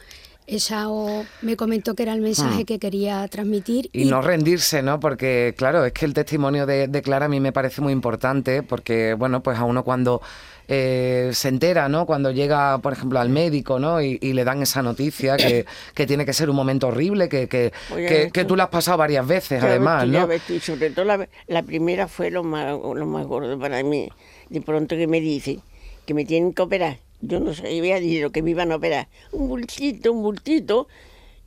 Esa 0.52 0.90
o- 0.90 1.24
me 1.42 1.56
comentó 1.56 1.96
que 1.96 2.04
era 2.04 2.14
el 2.14 2.20
mensaje 2.22 2.66
que 2.66 2.78
quería 2.78 3.26
transmitir. 3.30 3.90
Y 3.94 4.04
no 4.06 4.22
rendirse, 4.22 4.82
¿no? 4.84 5.00
Porque, 5.00 5.54
claro, 5.58 5.86
es 5.86 5.94
que 5.94 6.04
el 6.04 6.14
testimonio 6.14 6.66
de, 6.66 6.90
de 6.90 7.02
Clara 7.02 7.28
a 7.28 7.30
mí 7.30 7.40
me 7.40 7.54
parece 7.54 7.80
muy 7.82 7.94
importante, 7.94 8.62
porque, 8.62 9.14
bueno, 9.14 9.42
pues 9.42 9.58
a 9.58 9.64
uno 9.64 9.86
cuando 9.86 10.22
eh, 10.68 11.32
se 11.34 11.48
entera, 11.48 11.88
¿no? 11.88 12.06
Cuando 12.06 12.32
llega, 12.32 12.78
por 12.80 12.92
ejemplo, 12.92 13.20
al 13.22 13.30
médico, 13.30 13.80
¿no? 13.80 14.02
Y, 14.02 14.20
y 14.22 14.34
le 14.34 14.44
dan 14.44 14.62
esa 14.62 14.82
noticia 14.82 15.38
que, 15.38 15.66
que 15.96 16.06
tiene 16.06 16.26
que 16.26 16.34
ser 16.34 16.50
un 16.50 16.56
momento 16.58 16.88
horrible, 16.88 17.30
que, 17.30 17.48
que, 17.48 17.72
que- 18.08 18.30
que 18.34 18.46
tú 18.46 18.58
lo 18.58 18.64
has 18.64 18.70
pasado 18.70 18.98
varias 18.98 19.26
veces, 19.26 19.62
Ya 19.62 19.70
además, 19.70 20.06
¿no? 20.08 20.28
ves 20.28 20.42
y 20.50 20.60
sobre 20.60 20.90
todo 20.90 21.06
la, 21.06 21.28
la 21.48 21.64
primera 21.64 22.08
fue 22.10 22.30
lo 22.30 22.44
más, 22.44 22.78
lo 22.78 23.06
más 23.06 23.26
gordo 23.26 23.58
para 23.58 23.82
mí. 23.84 24.10
De 24.50 24.60
pronto 24.62 24.98
que 24.98 25.08
me 25.08 25.22
dicen 25.22 25.62
que 26.06 26.14
me 26.14 26.26
tienen 26.26 26.52
que 26.54 26.62
operar. 26.62 26.98
Yo 27.22 27.40
no 27.40 27.54
sabía 27.54 28.00
ni 28.00 28.20
lo 28.20 28.32
que 28.32 28.42
me 28.42 28.52
iban 28.52 28.72
a 28.72 28.78
operar. 28.78 29.08
Un 29.32 29.48
bultito, 29.48 30.12
un 30.12 30.24
bultito. 30.24 30.88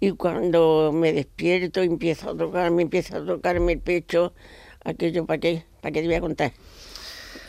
Y 0.01 0.13
cuando 0.13 0.93
me 0.93 1.13
despierto, 1.13 1.83
empiezo 1.83 2.31
a 2.31 2.37
tocarme, 2.37 2.83
empieza 2.83 3.19
a 3.19 3.25
tocarme 3.25 3.73
el 3.73 3.81
pecho. 3.81 4.35
Aquello, 4.85 5.27
¿para 5.27 5.41
qué? 5.41 5.65
¿Para 5.81 5.93
qué 5.93 6.01
te 6.01 6.07
voy 6.07 6.17
a 6.17 6.21
contar? 6.21 6.53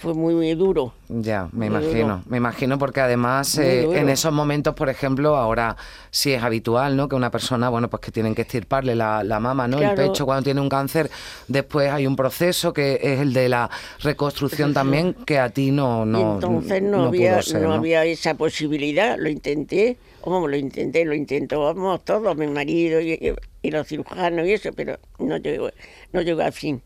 Fue 0.05 0.13
muy, 0.13 0.35
muy 0.35 0.53
duro. 0.53 0.93
Ya, 1.07 1.49
me 1.51 1.67
Muy 1.67 1.79
imagino, 1.79 2.17
duro. 2.17 2.23
me 2.29 2.37
imagino 2.37 2.77
porque 2.77 3.01
además 3.01 3.57
eh, 3.57 3.89
en 3.99 4.07
esos 4.09 4.31
momentos, 4.31 4.75
por 4.75 4.87
ejemplo, 4.87 5.35
ahora 5.35 5.77
sí 6.11 6.31
es 6.31 6.43
habitual, 6.43 6.95
¿no? 6.95 7.09
Que 7.09 7.15
una 7.15 7.31
persona, 7.31 7.69
bueno, 7.69 7.89
pues 7.89 8.01
que 8.01 8.11
tienen 8.11 8.35
que 8.35 8.43
estirparle 8.43 8.95
la, 8.95 9.23
la 9.23 9.39
mama, 9.39 9.67
¿no? 9.67 9.79
El 9.79 9.95
pecho 9.95 10.25
cuando 10.27 10.43
tiene 10.43 10.61
un 10.61 10.69
cáncer, 10.69 11.09
después 11.47 11.89
hay 11.91 12.05
un 12.05 12.15
proceso 12.15 12.71
que 12.71 12.99
es 13.01 13.19
el 13.19 13.33
de 13.33 13.49
la 13.49 13.67
reconstrucción 14.01 14.75
también, 14.75 15.15
que 15.25 15.39
a 15.39 15.49
ti 15.49 15.71
no, 15.71 16.05
y 16.05 16.09
no 16.09 16.33
entonces 16.35 16.83
no, 16.83 16.97
no 16.99 17.05
había, 17.07 17.41
ser, 17.41 17.63
no 17.63 17.69
¿no? 17.69 17.73
había 17.73 18.05
esa 18.05 18.35
posibilidad. 18.35 19.17
Lo 19.17 19.27
intenté 19.29 19.97
Como 20.21 20.47
lo 20.47 20.55
intenté, 20.55 21.03
lo 21.05 21.15
intentábamos 21.15 22.03
todos, 22.05 22.35
mi 22.37 22.47
marido 22.47 23.01
y, 23.01 23.33
y 23.63 23.71
los 23.71 23.87
cirujanos 23.87 24.45
y 24.47 24.53
eso, 24.53 24.69
pero 24.75 24.97
no 25.19 25.37
llegó, 25.37 25.69
no 26.13 26.21
llegó 26.21 26.41
al 26.41 26.53
fin. 26.53 26.81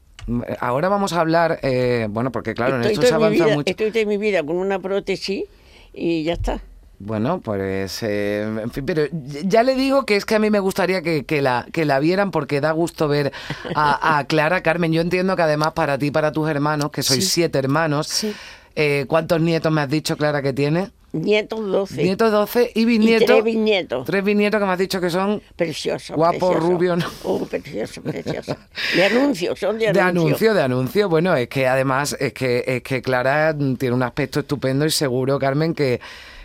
Ahora 0.59 0.89
vamos 0.89 1.13
a 1.13 1.21
hablar, 1.21 1.59
eh, 1.63 2.07
bueno, 2.09 2.31
porque 2.31 2.53
claro, 2.53 2.75
estoy 2.75 2.87
en 2.87 2.91
esto 2.93 3.07
se 3.07 3.13
avanza 3.13 3.45
vida, 3.45 3.55
mucho. 3.55 3.69
Estoy 3.69 3.91
de 3.91 4.05
mi 4.05 4.17
vida 4.17 4.43
con 4.43 4.55
una 4.57 4.79
prótesis 4.79 5.43
y 5.93 6.23
ya 6.23 6.33
está. 6.33 6.61
Bueno, 7.01 7.39
pues, 7.39 8.03
eh, 8.03 8.41
en 8.41 8.71
fin, 8.71 8.85
pero 8.85 9.03
ya 9.45 9.63
le 9.63 9.75
digo 9.75 10.05
que 10.05 10.17
es 10.17 10.25
que 10.25 10.35
a 10.35 10.39
mí 10.39 10.49
me 10.49 10.59
gustaría 10.59 11.01
que, 11.01 11.23
que, 11.23 11.41
la, 11.41 11.65
que 11.71 11.85
la 11.85 11.99
vieran 11.99 12.29
porque 12.31 12.59
da 12.59 12.71
gusto 12.71 13.07
ver 13.07 13.31
a, 13.73 14.17
a, 14.17 14.23
Clara 14.25 14.61
Carmen. 14.61 14.91
Yo 14.91 14.99
entiendo 14.99 15.37
que 15.37 15.41
además 15.43 15.71
para 15.71 15.97
ti, 15.97 16.11
para 16.11 16.33
tus 16.33 16.49
hermanos, 16.49 16.91
que 16.91 17.01
sois 17.01 17.23
Sí. 17.23 17.29
siete 17.31 17.57
hermanos, 17.57 18.07
Sí. 18.07 18.35
eh, 18.75 19.05
¿cuántos 19.07 19.39
nietos 19.39 19.71
me 19.71 19.79
has 19.79 19.89
dicho, 19.89 20.17
Clara, 20.17 20.41
que 20.41 20.51
tiene? 20.51 20.91
Nietos 21.11 21.59
12. 21.71 22.03
Nietos 22.03 22.31
12 22.31 22.71
y 22.75 22.81
y 22.81 22.85
bisnietos. 22.85 23.25
tres 23.27 23.43
bisnietos. 23.43 24.05
Tres 24.05 24.23
bisnietos 24.23 24.59
que 24.59 24.65
me 24.65 24.71
has 24.73 24.77
dicho 24.79 25.01
que 25.01 25.09
son 25.09 25.41
Precioso. 25.55 26.15
Guapo, 26.15 26.49
precioso. 26.51 26.59
rubio, 26.59 26.95
¿no? 26.95 27.05
Oh, 27.23 27.45
precioso, 27.45 28.01
precioso. 28.01 28.55
De 28.95 29.05
anuncio, 29.05 29.55
son 29.55 29.79
de 29.79 29.85
de 29.93 29.99
anuncio. 29.99 30.27
anuncio, 30.27 30.53
de 30.53 30.61
anuncio. 30.61 31.09
Bueno, 31.09 31.35
es 31.35 31.47
que 31.49 31.67
además 31.67 32.15
es 32.19 32.33
que, 32.33 32.63
es 32.67 32.83
que 32.83 33.01
Clara 33.01 33.55
tiene 33.77 33.95
un 33.95 34.03
aspecto 34.03 34.41
estupendo 34.41 34.85
y 34.85 34.91
seguro, 34.91 35.39
Carmen, 35.39 35.73
que, 35.73 35.99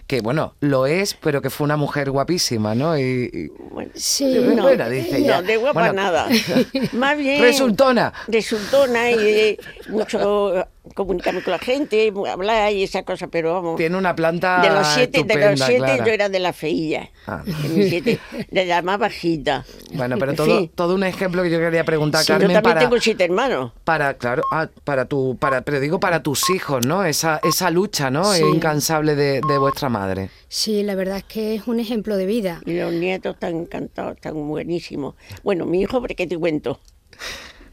que 0.06 0.21
bueno, 0.21 0.54
lo 0.61 0.87
es, 0.87 1.14
pero 1.14 1.42
que 1.42 1.50
fue 1.50 1.64
una 1.66 1.76
mujer 1.76 2.11
guapísima, 2.11 2.75
¿no? 2.75 2.99
Y, 2.99 3.02
y- 3.33 3.49
Bueno, 3.71 3.90
Sí, 3.94 4.35
no, 4.35 4.54
no, 4.54 4.62
bueno, 4.62 4.88
dice 4.88 5.23
ya. 5.23 5.40
no, 5.40 5.47
de 5.47 5.56
guapa 5.59 5.80
Bueno, 5.80 5.92
nada. 5.94 6.28
Más 6.92 7.16
bien. 7.18 7.40
Resultona. 7.42 8.12
Resultona 8.28 9.11
y 9.11 9.16
eh, 9.18 9.59
mucho 9.88 10.66
comunicarme 10.95 11.43
con 11.43 11.53
la 11.53 11.59
gente, 11.59 12.12
hablar 12.31 12.73
y 12.73 12.83
esas 12.83 13.05
cosas, 13.05 13.29
pero 13.33 13.55
vamos. 13.55 13.76
Tiene 13.76 13.97
una 13.97 14.14
planta 14.14 14.61
de 14.61 14.71
los 14.71 14.87
siete, 14.88 15.25
de 15.25 15.50
los 15.50 15.61
siete 15.61 15.79
Clara. 15.79 16.05
yo 16.05 16.12
era 16.12 16.29
de 16.29 16.38
la 16.38 16.53
feilla. 16.53 17.11
Ah. 17.26 17.43
De 17.45 17.69
mis 17.69 17.88
siete, 17.88 18.19
de 18.50 18.67
la 18.67 18.83
más 18.83 18.99
bajita. 18.99 19.64
Bueno, 19.95 20.17
pero 20.19 20.35
todo, 20.35 20.69
todo 20.69 20.95
un 20.95 21.05
ejemplo 21.05 21.43
que 21.43 21.50
yo 21.50 21.59
quería 21.59 21.85
preguntar, 21.85 22.23
sí, 22.23 22.29
yo 22.29 22.35
Carmen, 22.35 22.49
también 22.49 22.62
para, 22.62 22.81
tengo 22.81 23.00
siete 23.00 23.25
hermanos. 23.25 23.73
para, 23.85 24.14
claro, 24.14 24.43
ah, 24.53 24.69
para 24.85 25.07
tu, 25.07 25.37
para, 25.38 25.62
pero 25.62 25.81
digo 25.81 25.99
para 26.00 26.23
tus 26.23 26.50
hijos, 26.50 26.87
¿no? 26.87 27.05
Esa, 27.05 27.41
esa 27.43 27.71
lucha, 27.71 28.11
¿no? 28.11 28.25
Sí. 28.25 28.43
Incansable 28.43 29.14
de, 29.14 29.41
de 29.47 29.59
vuestra 29.59 29.88
madre. 29.88 30.31
Sí, 30.49 30.83
la 30.83 30.95
verdad 30.95 31.17
es 31.19 31.25
que 31.25 31.55
es 31.55 31.67
un 31.67 31.81
ejemplo 31.81 32.17
de 32.17 32.26
vida. 32.26 32.61
Y 32.67 32.75
los 32.75 32.93
nietos 32.93 33.35
están 33.35 33.57
encantados, 33.57 34.17
están 34.17 34.35
buenísimos. 34.49 35.14
Bueno, 35.43 35.64
mi 35.67 35.81
hijo, 35.81 36.00
¿por 36.00 36.14
qué 36.14 36.26
te 36.26 36.38
cuento? 36.38 36.79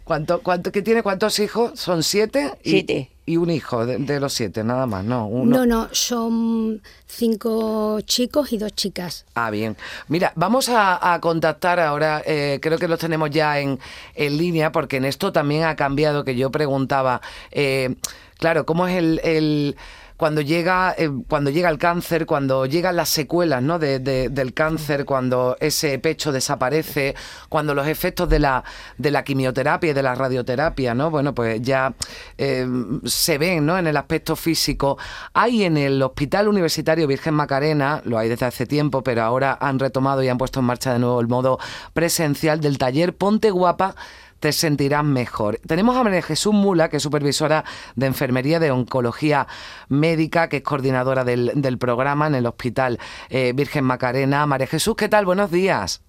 ¿Cuánto, 0.04 0.42
cuánto, 0.42 0.72
¿Qué 0.72 0.82
tiene? 0.82 1.04
¿Cuántos 1.04 1.40
hijos? 1.40 1.80
¿Son 1.80 2.04
siete? 2.04 2.54
Y- 2.64 2.70
Siete. 2.72 3.12
Y 3.24 3.38
un 3.38 3.50
hijo 3.52 3.86
de, 3.86 3.98
de 4.00 4.20
los 4.20 4.34
siete, 4.34 4.64
nada 4.64 4.88
más, 4.88 5.06
¿no? 5.06 5.28
Uno. 5.28 5.60
No, 5.60 5.66
no, 5.66 5.88
son 5.94 6.82
cinco 7.06 8.02
chicos 8.02 8.52
y 8.52 8.58
dos 8.58 8.74
chicas. 8.74 9.26
Ah, 9.36 9.52
bien. 9.52 9.78
Mira, 10.10 10.34
vamos 10.36 10.68
a, 10.70 11.14
a 11.14 11.22
contactar 11.22 11.80
ahora, 11.80 12.22
eh, 12.26 12.60
creo 12.62 12.78
que 12.80 12.88
los 12.90 13.00
tenemos 13.00 13.30
ya 13.30 13.60
en, 13.60 13.80
en 14.16 14.38
línea, 14.38 14.72
porque 14.72 14.98
en 14.98 15.06
esto 15.06 15.32
también 15.32 15.64
ha 15.64 15.76
cambiado, 15.76 16.26
que 16.26 16.36
yo 16.36 16.50
preguntaba, 16.52 17.22
eh, 17.52 17.96
claro, 18.38 18.66
¿cómo 18.66 18.88
es 18.88 18.98
el... 18.98 19.22
el- 19.24 19.76
cuando 20.22 20.42
llega, 20.42 20.94
eh, 21.00 21.10
cuando 21.28 21.50
llega 21.50 21.68
el 21.68 21.80
cáncer, 21.80 22.28
cuando 22.28 22.68
llegan 22.68 22.96
las 22.96 23.10
secuelas 23.10 23.64
¿no? 23.64 23.80
de- 23.80 23.98
de- 23.98 24.30
del 24.30 24.54
cáncer, 24.54 25.04
cuando 25.04 25.58
ese 25.60 25.98
pecho 25.98 26.32
desaparece, 26.32 27.16
cuando 27.50 27.74
los 27.74 27.88
efectos 27.88 28.30
de 28.30 28.38
la, 28.38 28.64
de 29.00 29.10
la 29.10 29.24
quimioterapia 29.24 29.90
y 29.90 29.94
de 29.94 30.04
la 30.04 30.14
radioterapia, 30.14 30.94
¿no? 30.94 31.10
Bueno, 31.10 31.34
pues 31.34 31.60
ya 31.64 31.96
eh, 32.38 32.68
se 33.04 33.40
ven 33.40 33.66
¿no? 33.66 33.80
en 33.80 33.88
el 33.88 33.98
aspecto 33.98 34.36
físico. 34.36 35.00
Hay 35.34 35.64
en 35.64 35.76
el 35.76 36.00
Hospital 36.04 36.48
Universitario 36.48 37.08
Virgen 37.08 37.34
Macarena, 37.34 38.04
lo 38.06 38.20
hay 38.20 38.30
desde 38.30 38.46
hace 38.46 38.68
tiempo, 38.68 39.02
pero 39.04 39.24
ahora 39.24 39.58
han 39.60 39.80
retomado 39.80 40.22
y 40.22 40.30
han 40.30 40.38
puesto 40.38 40.60
en 40.60 40.68
marcha 40.68 40.94
de 40.94 41.00
nuevo 41.00 41.20
el 41.20 41.30
modo 41.30 41.58
presencial 41.94 42.62
del 42.62 42.78
taller 42.78 43.16
Ponte 43.18 43.50
Guapa 43.50 43.96
te 44.42 44.52
sentirás 44.52 45.06
mejor. 45.06 45.60
Tenemos 45.66 45.96
a 45.96 46.04
María 46.04 46.22
Jesús 46.24 46.54
Mula, 46.54 46.90
que 46.90 46.98
es 46.98 47.04
supervisora 47.04 47.64
de 47.96 48.08
enfermería 48.08 48.60
de 48.60 48.72
oncología 48.72 49.48
médica, 49.88 50.50
que 50.50 50.58
es 50.58 50.64
coordinadora 50.64 51.24
del, 51.24 51.78
programa 51.78 52.28
en 52.28 52.36
el 52.36 52.48
Hospital 52.48 53.00
eh, 53.30 53.54
Virgen 53.56 53.86
Macarena. 53.86 54.46
María 54.48 54.68
Jesús, 54.68 54.96
¿qué 54.96 55.08
tal? 55.08 55.26
Buenos 55.26 55.52
días. 55.52 56.02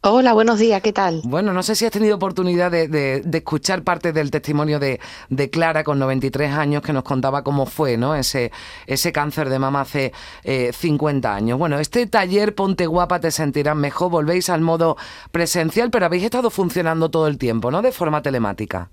Hola, 0.00 0.32
buenos 0.32 0.58
días, 0.58 0.82
¿qué 0.82 0.92
tal? 0.92 1.24
Bueno, 1.24 1.52
no 1.52 1.62
sé 1.64 1.74
si 1.74 1.84
has 1.84 1.90
tenido 1.92 2.14
oportunidad 2.16 2.70
de, 2.70 2.86
de- 2.88 3.22
de 3.24 3.38
escuchar 3.38 3.82
parte 3.82 4.12
del 4.12 4.30
testimonio 4.30 4.78
de, 4.78 5.00
de 5.30 5.50
Clara 5.50 5.82
con 5.82 5.98
93 5.98 6.52
años 6.52 6.82
que 6.82 6.92
nos 6.92 7.02
contaba 7.02 7.42
cómo 7.42 7.66
fue 7.66 7.96
¿no? 7.96 8.14
ese, 8.14 8.52
ese 8.86 9.12
cáncer 9.12 9.48
de 9.48 9.58
mama 9.58 9.80
hace 9.80 10.12
eh, 10.44 10.72
50 10.72 11.34
años. 11.34 11.58
Bueno, 11.58 11.80
este 11.80 12.06
taller 12.06 12.54
Ponte 12.54 12.86
Guapa 12.86 13.18
te 13.20 13.32
sentirás 13.32 13.74
mejor, 13.76 14.10
volvéis 14.10 14.48
al 14.48 14.60
modo 14.60 14.96
presencial, 15.32 15.90
pero 15.90 16.06
habéis 16.06 16.24
estado 16.24 16.50
funcionando 16.50 17.10
todo 17.10 17.26
el 17.26 17.36
tiempo, 17.38 17.70
¿no? 17.72 17.82
De 17.82 17.90
forma 17.92 18.22
telemática. 18.22 18.90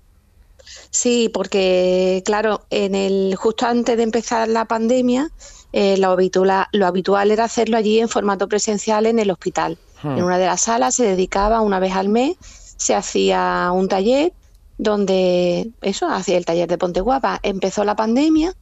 Sí, 0.90 1.30
porque 1.32 2.22
claro, 2.24 2.66
en 2.70 2.94
el 2.94 3.34
justo 3.36 3.66
antes 3.66 3.96
de 3.96 4.02
empezar 4.02 4.48
la 4.48 4.64
pandemia, 4.64 5.30
eh, 5.72 5.96
lo, 5.98 6.08
habitual, 6.10 6.66
lo 6.72 6.86
habitual 6.86 7.30
era 7.30 7.44
hacerlo 7.44 7.76
allí 7.76 8.00
en 8.00 8.08
formato 8.08 8.48
presencial 8.48 9.06
en 9.06 9.18
el 9.18 9.30
hospital. 9.30 9.78
Hmm. 10.02 10.18
En 10.18 10.24
una 10.24 10.38
de 10.38 10.46
las 10.46 10.62
salas 10.62 10.94
se 10.94 11.04
dedicaba 11.04 11.60
una 11.60 11.78
vez 11.78 11.94
al 11.94 12.08
mes, 12.08 12.36
se 12.76 12.94
hacía 12.94 13.70
un 13.72 13.88
taller 13.88 14.32
donde 14.78 15.70
eso, 15.80 16.06
hacía 16.08 16.36
el 16.36 16.44
taller 16.44 16.68
de 16.68 16.78
Ponte 16.78 17.00
Guapa. 17.00 17.40
Empezó 17.42 17.84
la 17.84 17.96
pandemia, 17.96 18.54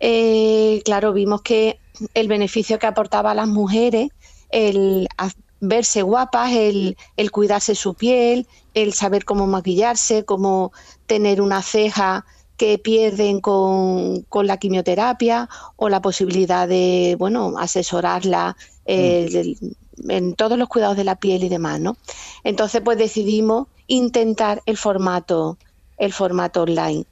eh, 0.00 0.82
claro, 0.84 1.12
vimos 1.12 1.42
que 1.42 1.78
el 2.12 2.28
beneficio 2.28 2.78
que 2.78 2.86
aportaba 2.86 3.30
a 3.30 3.34
las 3.34 3.48
mujeres, 3.48 4.10
el 4.50 5.08
verse 5.60 6.02
guapas, 6.02 6.52
el, 6.52 6.96
el 7.16 7.30
cuidarse 7.30 7.74
su 7.74 7.94
piel, 7.94 8.46
el 8.74 8.92
saber 8.92 9.24
cómo 9.24 9.46
maquillarse, 9.46 10.24
cómo 10.24 10.72
tener 11.06 11.40
una 11.40 11.62
ceja 11.62 12.26
que 12.56 12.78
pierden 12.78 13.40
con, 13.40 14.22
con 14.28 14.46
la 14.46 14.58
quimioterapia 14.58 15.48
o 15.76 15.88
la 15.88 16.02
posibilidad 16.02 16.68
de, 16.68 17.16
bueno, 17.18 17.54
asesorarla 17.58 18.56
eh, 18.84 19.28
del- 19.32 19.76
en 20.08 20.34
todos 20.34 20.58
los 20.58 20.68
cuidados 20.68 20.96
de 20.96 21.04
la 21.04 21.16
piel 21.16 21.44
y 21.44 21.48
demás, 21.48 21.80
¿no? 21.80 21.96
Entonces, 22.42 22.82
pues 22.84 22.98
decidimos 22.98 23.68
intentar 23.86 24.62
el 24.66 24.76
formato 24.76 25.58
el 25.96 26.12
formato 26.12 26.62
online. 26.62 27.06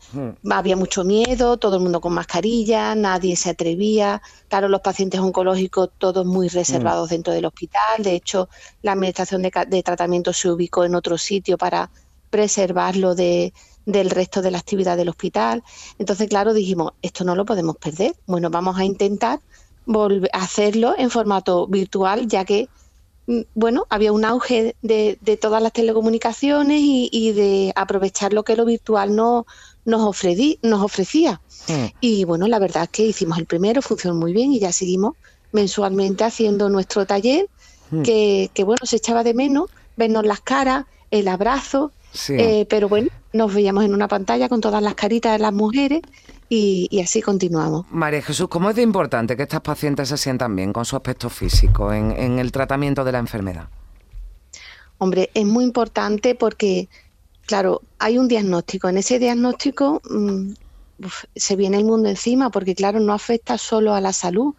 Había 0.51 0.77
mucho 0.77 1.05
miedo, 1.05 1.57
todo 1.57 1.77
el 1.77 1.83
mundo 1.83 2.01
con 2.01 2.13
mascarilla, 2.15 2.95
nadie 2.95 3.37
se 3.37 3.51
atrevía. 3.51 4.21
Claro, 4.49 4.69
los 4.69 4.81
pacientes 4.81 5.21
oncológicos 5.21 5.91
todos 5.99 6.27
muy 6.27 6.49
reservados 6.49 7.11
dentro 7.11 7.33
del 7.33 7.45
hospital. 7.45 8.03
De 8.03 8.15
hecho, 8.15 8.49
la 8.83 8.93
administración 8.93 9.43
de 9.43 9.83
tratamiento 9.83 10.33
se 10.33 10.51
ubicó 10.51 10.85
en 10.85 10.95
otro 10.95 11.17
sitio 11.17 11.57
para 11.57 11.91
preservarlo 12.31 13.15
de, 13.15 13.53
del 13.87 14.11
resto 14.11 14.43
de 14.43 14.51
la 14.51 14.59
actividad 14.59 14.97
del 14.97 15.09
hospital. 15.09 15.63
Entonces, 15.99 16.29
claro, 16.29 16.55
dijimos, 16.55 16.93
esto 17.03 17.25
no 17.25 17.35
lo 17.35 17.45
podemos 17.45 17.77
perder. 17.77 18.15
Bueno, 18.27 18.51
vamos 18.51 18.79
a 18.79 18.85
intentar 18.85 19.41
volver 19.87 20.31
a 20.33 20.43
hacerlo 20.45 20.95
en 20.97 21.11
formato 21.11 21.67
virtual, 21.67 22.27
ya 22.29 22.45
que 22.45 22.69
mm, 23.27 23.41
bueno, 23.55 23.87
había 23.91 24.13
un 24.13 24.25
auge 24.25 24.75
de, 24.83 25.19
de 25.21 25.37
todas 25.37 25.63
las 25.63 25.73
telecomunicaciones 25.73 26.81
y, 26.81 27.09
y 27.13 27.33
de 27.33 27.73
aprovechar 27.77 28.33
lo 28.33 28.43
que 28.45 28.57
lo 28.57 28.65
virtual 28.65 29.15
no, 29.15 29.47
nos, 29.85 30.01
ofrecí- 30.03 30.59
nos 30.63 30.83
ofrecía. 30.83 31.41
Hmm. 31.69 31.87
Y 32.01 32.25
bueno, 32.25 32.47
la 32.49 32.59
verdad 32.59 32.85
es 32.85 32.89
que 32.91 33.07
hicimos 33.07 33.39
el 33.39 33.47
primero, 33.47 33.83
funcionó 33.83 34.15
muy 34.17 34.33
bien 34.33 34.53
y 34.53 34.59
ya 34.61 34.73
seguimos 34.73 35.15
mensualmente 35.53 36.25
haciendo 36.25 36.69
nuestro 36.69 37.07
taller, 37.07 37.47
Hmm. 37.91 38.03
que, 38.05 38.51
que 38.55 38.65
bueno, 38.65 38.87
se 38.87 38.97
echaba 38.97 39.23
de 39.23 39.35
menos 39.35 39.69
vernos 39.99 40.25
las 40.25 40.41
caras, 40.41 40.87
el 41.11 41.29
abrazo, 41.29 41.93
Sí. 42.15 42.33
eh, 42.39 42.67
pero 42.69 42.89
bueno, 42.89 43.09
nos 43.35 43.53
veíamos 43.53 43.85
en 43.85 43.93
una 43.93 44.09
pantalla 44.09 44.49
con 44.49 44.61
todas 44.63 44.83
las 44.83 44.95
caritas 44.95 45.33
de 45.33 45.39
las 45.39 45.53
mujeres 45.53 46.01
y, 46.55 46.87
y 46.91 47.01
así 47.01 47.23
continuamos. 47.23 47.87
María 47.91 48.21
Jesús, 48.21 48.47
¿cómo 48.49 48.69
es 48.69 48.77
de 48.77 48.83
importante 48.83 49.39
que 49.39 49.43
estas 49.45 49.63
pacientes 49.63 50.11
se 50.11 50.19
sientan 50.19 50.55
bien 50.55 50.71
con 50.71 50.85
su 50.85 50.97
aspecto 50.97 51.31
físico 51.31 51.95
en, 51.95 52.13
en 52.13 52.39
el 52.39 52.53
tratamiento 52.53 53.05
de 53.05 53.13
la 53.13 53.21
enfermedad? 53.21 53.69
Hombre, 54.99 55.31
es 55.33 55.47
muy 55.47 55.65
importante 55.65 56.35
porque, 56.35 56.91
claro, 57.47 57.81
hay 57.99 58.19
un 58.19 58.29
diagnóstico. 58.29 58.91
En 58.91 58.99
ese 58.99 59.19
diagnóstico 59.19 60.03
mm, 60.11 60.53
uf, 61.07 61.25
se 61.35 61.57
viene 61.57 61.79
el 61.79 61.87
mundo 61.87 62.11
encima 62.11 62.51
porque, 62.51 62.75
claro, 62.75 63.01
no 63.01 63.15
afecta 63.15 63.57
solo 63.57 63.95
a 63.95 64.03
la 64.03 64.13
salud, 64.13 64.55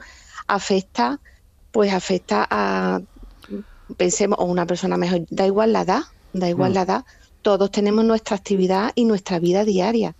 afecta, 0.47 1.19
pues 1.71 1.93
afecta 1.93 2.47
a, 2.49 3.01
pensemos, 3.97 4.39
o 4.39 4.45
una 4.45 4.65
persona 4.65 4.97
mejor, 4.97 5.27
da 5.29 5.45
igual 5.45 5.73
la 5.73 5.81
edad, 5.81 6.01
da 6.33 6.49
igual 6.49 6.71
Mm. 6.71 6.73
la 6.73 6.81
edad, 6.81 7.05
todos 7.43 7.69
tenemos 7.69 8.03
nuestra 8.03 8.35
actividad 8.35 8.93
y 8.95 9.05
nuestra 9.05 9.37
vida 9.37 9.63
diaria. 9.63 10.15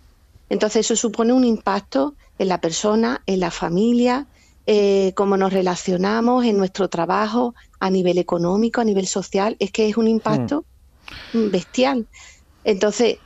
Entonces 0.54 0.86
eso 0.86 0.94
supone 0.94 1.32
un 1.32 1.42
impacto 1.42 2.14
en 2.38 2.46
la 2.46 2.60
persona, 2.60 3.22
en 3.26 3.40
la 3.40 3.50
familia, 3.50 4.28
eh, 4.68 5.10
cómo 5.16 5.36
nos 5.36 5.52
relacionamos, 5.52 6.44
en 6.44 6.56
nuestro 6.56 6.88
trabajo, 6.88 7.56
a 7.80 7.90
nivel 7.90 8.18
económico, 8.18 8.80
a 8.80 8.84
nivel 8.84 9.08
social. 9.08 9.56
Es 9.58 9.72
que 9.72 9.88
es 9.88 9.96
un 9.96 10.06
impacto 10.06 10.64
mm, 11.32 11.50
bestial. 11.50 12.06
Entonces, 12.62 13.16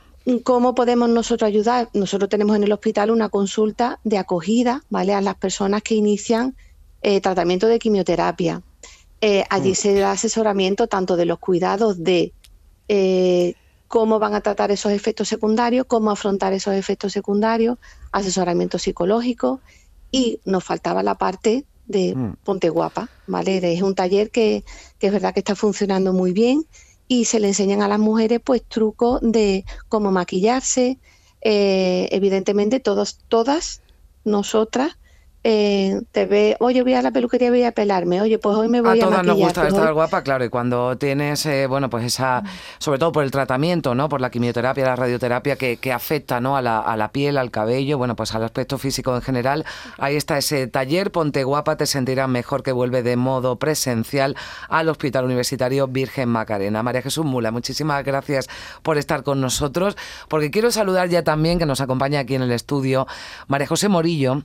¿cómo 0.43 0.73
podemos 0.73 1.07
nosotros 1.07 1.47
ayudar? 1.47 1.89
Nosotros 1.93 2.31
tenemos 2.31 2.55
en 2.55 2.63
el 2.63 2.71
hospital 2.71 3.11
una 3.11 3.29
consulta 3.29 3.99
de 4.03 4.17
acogida, 4.17 4.83
¿vale? 4.89 5.13
A 5.13 5.21
las 5.21 5.35
personas 5.35 5.83
que 5.83 5.93
inician 5.93 6.55
eh, 7.03 7.21
tratamiento 7.21 7.67
de 7.67 7.77
quimioterapia. 7.77 8.63
Eh, 9.21 9.43
allí 9.51 9.73
mm. 9.73 9.75
se 9.75 9.93
da 9.99 10.13
asesoramiento 10.13 10.87
tanto 10.87 11.15
de 11.15 11.25
los 11.25 11.37
cuidados 11.37 12.03
de 12.03 12.33
cómo 13.89 14.19
van 14.19 14.35
a 14.35 14.41
tratar 14.41 14.71
esos 14.71 14.93
efectos 14.93 15.27
secundarios, 15.27 15.85
cómo 15.87 16.11
afrontar 16.11 16.53
esos 16.53 16.75
efectos 16.75 17.11
secundarios, 17.11 17.77
asesoramiento 18.11 18.77
psicológico 18.77 19.59
y 20.11 20.39
nos 20.45 20.63
faltaba 20.63 21.03
la 21.03 21.15
parte 21.15 21.65
de 21.87 22.15
mm. 22.15 22.35
Ponte 22.45 22.69
Guapa, 22.69 23.09
¿vale? 23.25 23.73
Es 23.73 23.81
un 23.81 23.95
taller 23.95 24.29
que, 24.29 24.63
que, 24.99 25.07
es 25.07 25.13
verdad 25.13 25.33
que 25.33 25.39
está 25.39 25.55
funcionando 25.55 26.13
muy 26.13 26.33
bien 26.33 26.65
y 27.07 27.25
se 27.25 27.39
le 27.39 27.47
enseñan 27.47 27.81
a 27.81 27.87
las 27.87 27.99
mujeres 27.99 28.39
pues 28.43 28.63
trucos 28.63 29.19
de 29.23 29.65
cómo 29.89 30.11
maquillarse, 30.11 30.99
eh, 31.41 32.07
evidentemente 32.11 32.79
todos, 32.79 33.17
todas 33.27 33.81
nosotras 34.23 34.97
eh, 35.43 36.01
te 36.11 36.25
ve, 36.25 36.57
oye, 36.59 36.83
voy 36.83 36.93
a 36.95 37.01
la 37.01 37.11
peluquería, 37.11 37.49
voy 37.49 37.63
a 37.63 37.71
pelarme, 37.71 38.21
oye, 38.21 38.37
pues 38.39 38.57
hoy 38.57 38.67
me 38.67 38.81
voy 38.81 38.99
a, 38.99 39.05
a 39.05 39.07
todas 39.07 39.25
nos 39.25 39.37
gusta 39.37 39.61
pues 39.61 39.73
estar 39.73 39.93
guapa, 39.93 40.21
claro, 40.21 40.43
y 40.43 40.49
cuando 40.49 40.97
tienes, 40.97 41.45
eh, 41.45 41.65
bueno, 41.67 41.89
pues 41.89 42.03
esa, 42.03 42.43
sobre 42.77 42.99
todo 42.99 43.13
por 43.13 43.23
el 43.23 43.31
tratamiento, 43.31 43.95
¿no? 43.95 44.09
Por 44.09 44.19
la 44.19 44.31
quimioterapia, 44.31 44.85
la 44.85 44.95
radioterapia 44.97 45.55
que, 45.55 45.77
que 45.77 45.93
afecta, 45.93 46.41
¿no? 46.41 46.57
A 46.57 46.61
la, 46.61 46.79
a 46.79 46.97
la, 46.97 47.11
piel, 47.13 47.37
al 47.37 47.51
cabello, 47.51 47.97
bueno, 47.97 48.17
pues 48.17 48.35
al 48.35 48.43
aspecto 48.43 48.77
físico 48.77 49.15
en 49.15 49.21
general. 49.21 49.65
Ahí 49.97 50.17
está 50.17 50.37
ese 50.37 50.67
taller, 50.67 51.11
ponte 51.11 51.43
guapa, 51.45 51.77
te 51.77 51.85
sentirás 51.85 52.27
mejor 52.27 52.61
que 52.61 52.73
vuelve 52.73 53.01
de 53.01 53.15
modo 53.15 53.55
presencial 53.57 54.35
al 54.67 54.89
Hospital 54.89 55.23
Universitario 55.23 55.87
Virgen 55.87 56.27
Macarena. 56.27 56.83
María 56.83 57.01
Jesús 57.01 57.23
Mula, 57.25 57.51
muchísimas 57.51 58.03
gracias 58.03 58.49
por 58.83 58.97
estar 58.97 59.23
con 59.23 59.39
nosotros, 59.39 59.95
porque 60.27 60.51
quiero 60.51 60.71
saludar 60.71 61.07
ya 61.07 61.23
también 61.23 61.59
que 61.59 61.65
nos 61.65 61.79
acompaña 61.79 62.19
aquí 62.19 62.35
en 62.35 62.41
el 62.41 62.51
estudio 62.51 63.07
María 63.47 63.67
José 63.67 63.87
Morillo 63.87 64.43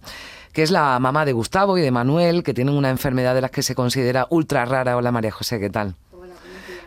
que 0.54 0.62
es 0.62 0.70
la 0.70 0.98
mamá 1.00 1.24
de 1.24 1.32
Gustavo 1.32 1.76
y 1.76 1.82
de 1.82 1.90
Manuel, 1.90 2.44
que 2.44 2.54
tienen 2.54 2.76
una 2.76 2.88
enfermedad 2.88 3.34
de 3.34 3.40
las 3.40 3.50
que 3.50 3.62
se 3.62 3.74
considera 3.74 4.28
ultra 4.30 4.64
rara. 4.64 4.96
Hola 4.96 5.10
María 5.10 5.32
José, 5.32 5.58
¿qué 5.58 5.68
tal? 5.68 5.96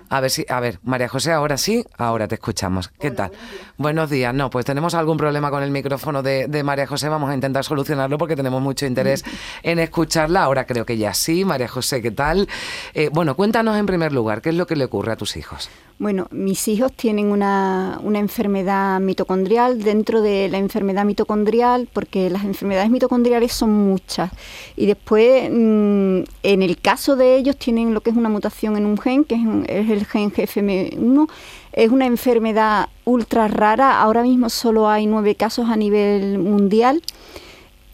A 0.10 0.22
ver 0.22 0.32
si, 0.32 0.46
a 0.48 0.60
ver, 0.62 0.80
María 0.84 1.10
José, 1.10 1.34
ahora 1.34 1.58
sí, 1.58 1.84
ahora 1.98 2.28
te 2.28 2.36
escuchamos. 2.36 2.90
¿Qué 3.00 3.12
tal? 3.12 3.32
Buenos 3.78 4.10
días. 4.10 4.34
No, 4.34 4.50
pues 4.50 4.66
tenemos 4.66 4.94
algún 4.94 5.18
problema 5.18 5.50
con 5.50 5.64
el 5.64 5.72
micrófono 5.72 6.24
de, 6.24 6.48
de, 6.48 6.64
María 6.64 6.88
José. 6.88 7.10
Vamos 7.10 7.30
a 7.30 7.34
intentar 7.34 7.66
solucionarlo 7.66 8.18
porque 8.18 8.36
tenemos 8.36 8.62
mucho 8.62 8.86
interés 8.86 9.26
en 9.64 9.80
escucharla. 9.80 10.44
Ahora 10.44 10.66
creo 10.66 10.86
que 10.86 10.98
ya 10.98 11.14
sí. 11.14 11.44
María 11.44 11.68
José, 11.68 12.02
¿qué 12.02 12.12
tal? 12.12 12.48
Eh, 12.94 13.10
bueno, 13.12 13.36
cuéntanos 13.36 13.78
en 13.78 13.86
primer 13.86 14.14
lugar, 14.14 14.42
¿qué 14.42 14.50
es 14.50 14.56
lo 14.56 14.66
que 14.66 14.78
le 14.78 14.86
ocurre 14.86 15.12
a 15.12 15.18
tus 15.18 15.36
hijos? 15.36 15.70
Bueno, 16.00 16.28
mis 16.30 16.68
hijos 16.68 16.94
tienen 16.94 17.32
una, 17.32 18.00
enfermedad 18.14 19.00
mitocondrial 19.00 19.82
dentro 19.82 20.22
de 20.22 20.48
la 20.48 20.60
enfermedad 20.60 21.06
mitocondrial, 21.06 21.90
porque 21.92 22.30
las 22.30 22.44
enfermedades 22.44 22.92
mitocondriales 22.92 23.52
son 23.52 23.74
muchas. 23.74 24.32
Y 24.76 24.86
después, 24.86 25.50
mm, 25.52 26.20
en 26.44 26.62
el 26.62 26.78
caso 26.78 27.16
de 27.16 27.36
ellos, 27.38 27.58
tienen 27.58 27.96
lo 27.96 28.02
que 28.02 28.12
es 28.12 28.16
una 28.16 28.30
mutación 28.30 28.78
en 28.78 28.86
un 28.86 29.00
gen, 29.00 29.24
que 29.24 29.36
es, 29.68 29.90
el 29.90 29.97
gen 30.06 30.32
GFM1. 30.32 31.30
Es 31.74 31.92
una 31.92 32.06
enfermedad 32.06 32.90
ultra 33.06 33.48
rara. 33.48 34.02
Ahora 34.02 34.24
mismo 34.24 34.50
solo 34.50 34.90
hay 34.90 35.06
nueve 35.06 35.36
casos 35.36 35.70
a 35.70 35.76
nivel 35.76 36.38
mundial. 36.40 37.02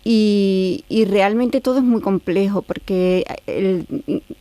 Y, 0.05 1.05
realmente 1.07 1.61
todo 1.61 1.77
es 1.77 1.83
muy 1.83 2.01
complejo 2.01 2.61
porque 2.61 3.25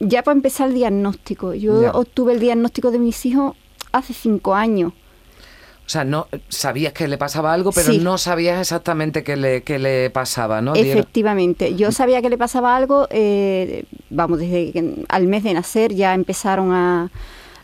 ya 0.01 0.23
para 0.23 0.35
empezar 0.35 0.69
el 0.69 0.75
diagnóstico, 0.75 1.55
yo 1.55 1.93
obtuve 1.93 2.33
el 2.33 2.41
diagnóstico 2.41 2.91
de 2.91 2.99
mis 2.99 3.25
hijos 3.27 3.55
hace 3.93 4.13
cinco 4.13 4.55
años. 4.55 4.93
O 5.85 5.89
sea, 5.93 6.05
no 6.05 6.29
sabías 6.49 6.93
que 6.93 7.07
le 7.09 7.19
pasaba 7.19 7.53
algo, 7.53 7.73
pero 7.73 7.93
no 7.95 8.17
sabías 8.17 8.61
exactamente 8.61 9.25
qué 9.25 9.37
le, 9.37 9.63
qué 9.63 9.79
le 9.79 10.11
pasaba, 10.11 10.63
¿no? 10.63 10.75
Efectivamente, 10.75 11.75
yo 11.75 11.93
sabía 11.93 12.23
que 12.23 12.31
le 12.31 12.39
pasaba 12.39 12.77
algo, 12.77 13.09
eh, 13.11 13.85
vamos, 14.09 14.39
desde 14.39 14.73
que, 14.73 15.05
al 15.09 15.27
mes 15.27 15.43
de 15.43 15.55
nacer 15.55 15.93
ya 15.95 16.15
empezaron 16.15 16.73
a, 16.73 17.11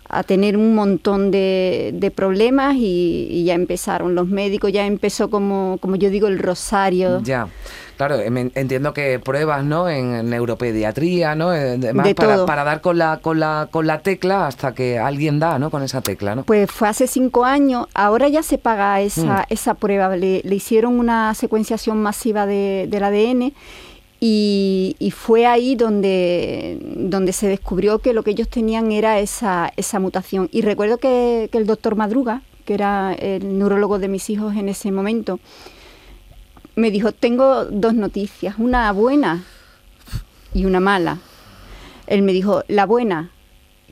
a 0.08 0.22
tener 0.22 0.56
un 0.56 0.74
montón 0.74 1.30
de, 1.30 1.90
de 1.94 2.10
problemas 2.10 2.76
y, 2.78 3.44
ya 3.44 3.54
empezaron 3.54 4.14
los 4.14 4.28
médicos, 4.28 4.72
ya 4.72 4.86
empezó 4.86 5.30
como, 5.30 5.78
como 5.80 5.96
yo 5.96 6.10
digo, 6.10 6.28
el 6.28 6.38
rosario. 6.38 7.20
Ya. 7.22 7.48
Claro, 7.96 8.20
em, 8.20 8.50
entiendo 8.54 8.94
que 8.94 9.18
pruebas, 9.18 9.64
¿no? 9.64 9.88
En 9.88 10.30
neuropediatría, 10.30 11.34
¿no? 11.34 11.52
Eh, 11.52 11.80
para, 12.14 12.46
para, 12.46 12.62
dar 12.62 12.80
con 12.80 12.96
la, 12.96 13.18
con 13.20 13.40
la 13.40 13.68
con 13.72 13.88
la 13.88 13.98
tecla 14.02 14.46
hasta 14.46 14.72
que 14.72 15.00
alguien 15.00 15.40
da, 15.40 15.58
¿no? 15.58 15.68
Con 15.70 15.82
esa 15.82 16.00
tecla, 16.00 16.36
¿no? 16.36 16.44
Pues 16.44 16.70
fue 16.70 16.88
hace 16.88 17.08
cinco 17.08 17.44
años. 17.44 17.88
Ahora 17.94 18.28
ya 18.28 18.44
se 18.44 18.56
paga 18.56 19.00
esa, 19.00 19.40
mm. 19.40 19.52
esa 19.52 19.74
prueba. 19.74 20.16
Le, 20.16 20.42
le, 20.44 20.54
hicieron 20.54 20.98
una 20.98 21.34
secuenciación 21.34 22.00
masiva 22.00 22.46
de, 22.46 22.86
del 22.88 23.02
ADN 23.02 23.52
y, 24.20 25.12
fue 25.14 25.46
ahí 25.46 25.76
donde, 25.76 26.78
donde 26.96 27.32
se 27.32 27.46
descubrió 27.46 28.00
que 28.00 28.12
lo 28.12 28.22
que 28.24 28.32
ellos 28.32 28.48
tenían 28.48 28.90
era 28.90 29.20
esa, 29.20 29.72
esa 29.76 30.00
mutación. 30.00 30.48
Y 30.50 30.62
recuerdo 30.62 30.98
que, 30.98 31.48
el 31.52 31.66
doctor 31.66 31.94
Madruga, 31.94 32.42
que 32.64 32.74
era 32.74 33.14
el 33.14 33.58
neurólogo 33.58 33.98
de 33.98 34.08
mis 34.08 34.28
hijos 34.30 34.56
en 34.56 34.68
ese 34.68 34.90
momento, 34.90 35.38
me 36.74 36.90
dijo, 36.90 37.12
tengo 37.12 37.64
dos 37.66 37.94
noticias, 37.94 38.56
una 38.58 38.90
buena 38.92 39.44
y 40.52 40.64
una 40.64 40.80
mala. 40.80 41.18
Él 42.06 42.22
me 42.22 42.32
dijo, 42.32 42.64
la 42.66 42.86
buena, 42.86 43.30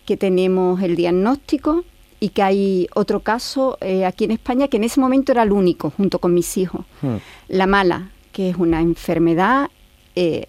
que 0.05 0.17
tenemos 0.17 0.83
el 0.83 0.97
diagnóstico 0.97 1.85
y 2.19 2.31
que 2.31 2.43
hay 2.43 2.89
otro 2.95 3.21
caso 3.21 3.79
eh, 3.81 4.05
aquí 4.05 4.25
en 4.25 4.31
España 4.33 4.69
que 4.69 4.79
en 4.79 4.85
ese 4.85 5.01
momento 5.01 5.33
era 5.33 5.43
el 5.43 5.53
único, 5.53 5.91
junto 5.91 6.19
con 6.19 6.35
mis 6.35 6.57
hijos. 6.57 6.85
Hmm. 7.03 7.17
La 7.49 7.67
mala, 7.67 8.11
que 8.33 8.51
es 8.51 8.57
una 8.57 8.81
enfermedad 8.81 9.69
eh, 10.16 10.46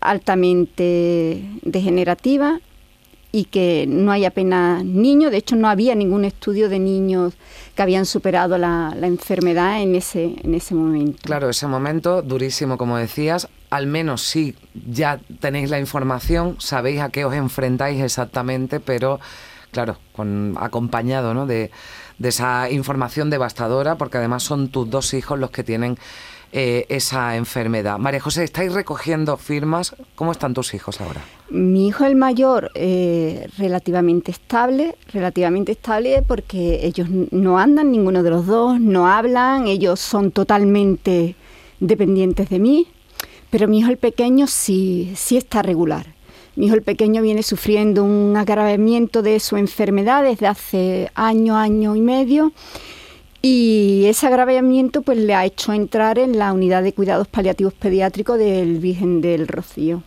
altamente 0.00 1.42
degenerativa 1.62 2.60
y 3.32 3.44
que 3.44 3.86
no 3.88 4.12
hay 4.12 4.24
apenas 4.24 4.84
niños, 4.84 5.30
de 5.30 5.38
hecho 5.38 5.56
no 5.56 5.68
había 5.68 5.94
ningún 5.94 6.24
estudio 6.24 6.68
de 6.68 6.78
niños 6.78 7.34
que 7.74 7.82
habían 7.82 8.06
superado 8.06 8.56
la, 8.56 8.96
enfermedad 9.02 9.82
en 9.82 9.94
ese, 9.94 10.36
en 10.42 10.54
ese 10.54 10.74
momento. 10.74 11.18
Claro, 11.22 11.50
ese 11.50 11.66
momento 11.66 12.22
durísimo, 12.22 12.78
como 12.78 12.96
decías, 12.96 13.48
al 13.68 13.86
menos 13.86 14.22
sí 14.22 14.54
ya 14.88 15.20
tenéis 15.40 15.70
la 15.70 15.78
información, 15.78 16.56
sabéis 16.60 17.00
a 17.00 17.10
qué 17.10 17.24
os 17.24 17.34
enfrentáis 17.34 18.00
exactamente, 18.00 18.80
pero 18.80 19.20
claro, 19.70 19.98
acompañado 20.56 21.34
¿no? 21.34 21.46
de, 21.46 21.70
de 22.18 22.28
esa 22.28 22.70
información 22.70 23.28
devastadora, 23.28 23.96
porque 23.96 24.16
además 24.16 24.42
son 24.42 24.68
tus 24.68 24.88
dos 24.88 25.12
hijos 25.12 25.38
los 25.38 25.50
que 25.50 25.62
tienen 25.62 25.98
eh, 26.52 26.86
esa 26.88 27.36
enfermedad. 27.36 27.98
María 27.98 28.20
José, 28.20 28.44
¿estáis 28.44 28.72
recogiendo 28.72 29.36
firmas? 29.36 29.94
¿Cómo 30.14 30.32
están 30.32 30.54
tus 30.54 30.74
hijos 30.74 31.00
ahora? 31.00 31.20
Mi 31.50 31.88
hijo 31.88 32.04
el 32.04 32.16
mayor, 32.16 32.70
eh, 32.74 33.48
relativamente 33.58 34.30
estable, 34.30 34.96
relativamente 35.12 35.72
estable 35.72 36.22
porque 36.26 36.86
ellos 36.86 37.08
no 37.10 37.58
andan, 37.58 37.90
ninguno 37.90 38.22
de 38.22 38.30
los 38.30 38.46
dos, 38.46 38.80
no 38.80 39.08
hablan, 39.08 39.66
ellos 39.66 40.00
son 40.00 40.30
totalmente 40.30 41.34
dependientes 41.80 42.48
de 42.48 42.58
mí, 42.58 42.86
pero 43.50 43.68
mi 43.68 43.80
hijo 43.80 43.90
el 43.90 43.98
pequeño 43.98 44.46
sí, 44.46 45.12
sí 45.16 45.36
está 45.36 45.62
regular. 45.62 46.14
Mi 46.54 46.66
hijo 46.66 46.74
el 46.74 46.82
pequeño 46.82 47.22
viene 47.22 47.42
sufriendo 47.42 48.02
un 48.02 48.36
agravamiento 48.36 49.20
de 49.20 49.40
su 49.40 49.56
enfermedad 49.56 50.22
desde 50.22 50.46
hace 50.46 51.10
año, 51.14 51.56
año 51.56 51.96
y 51.96 52.00
medio 52.00 52.52
y 53.48 54.06
ese 54.06 54.26
agravamiento 54.26 55.02
pues 55.02 55.18
le 55.18 55.32
ha 55.32 55.44
hecho 55.44 55.72
entrar 55.72 56.18
en 56.18 56.36
la 56.36 56.52
unidad 56.52 56.82
de 56.82 56.92
cuidados 56.92 57.28
paliativos 57.28 57.74
pediátricos 57.74 58.40
del 58.40 58.80
Virgen 58.80 59.20
del 59.20 59.46
Rocío. 59.46 60.02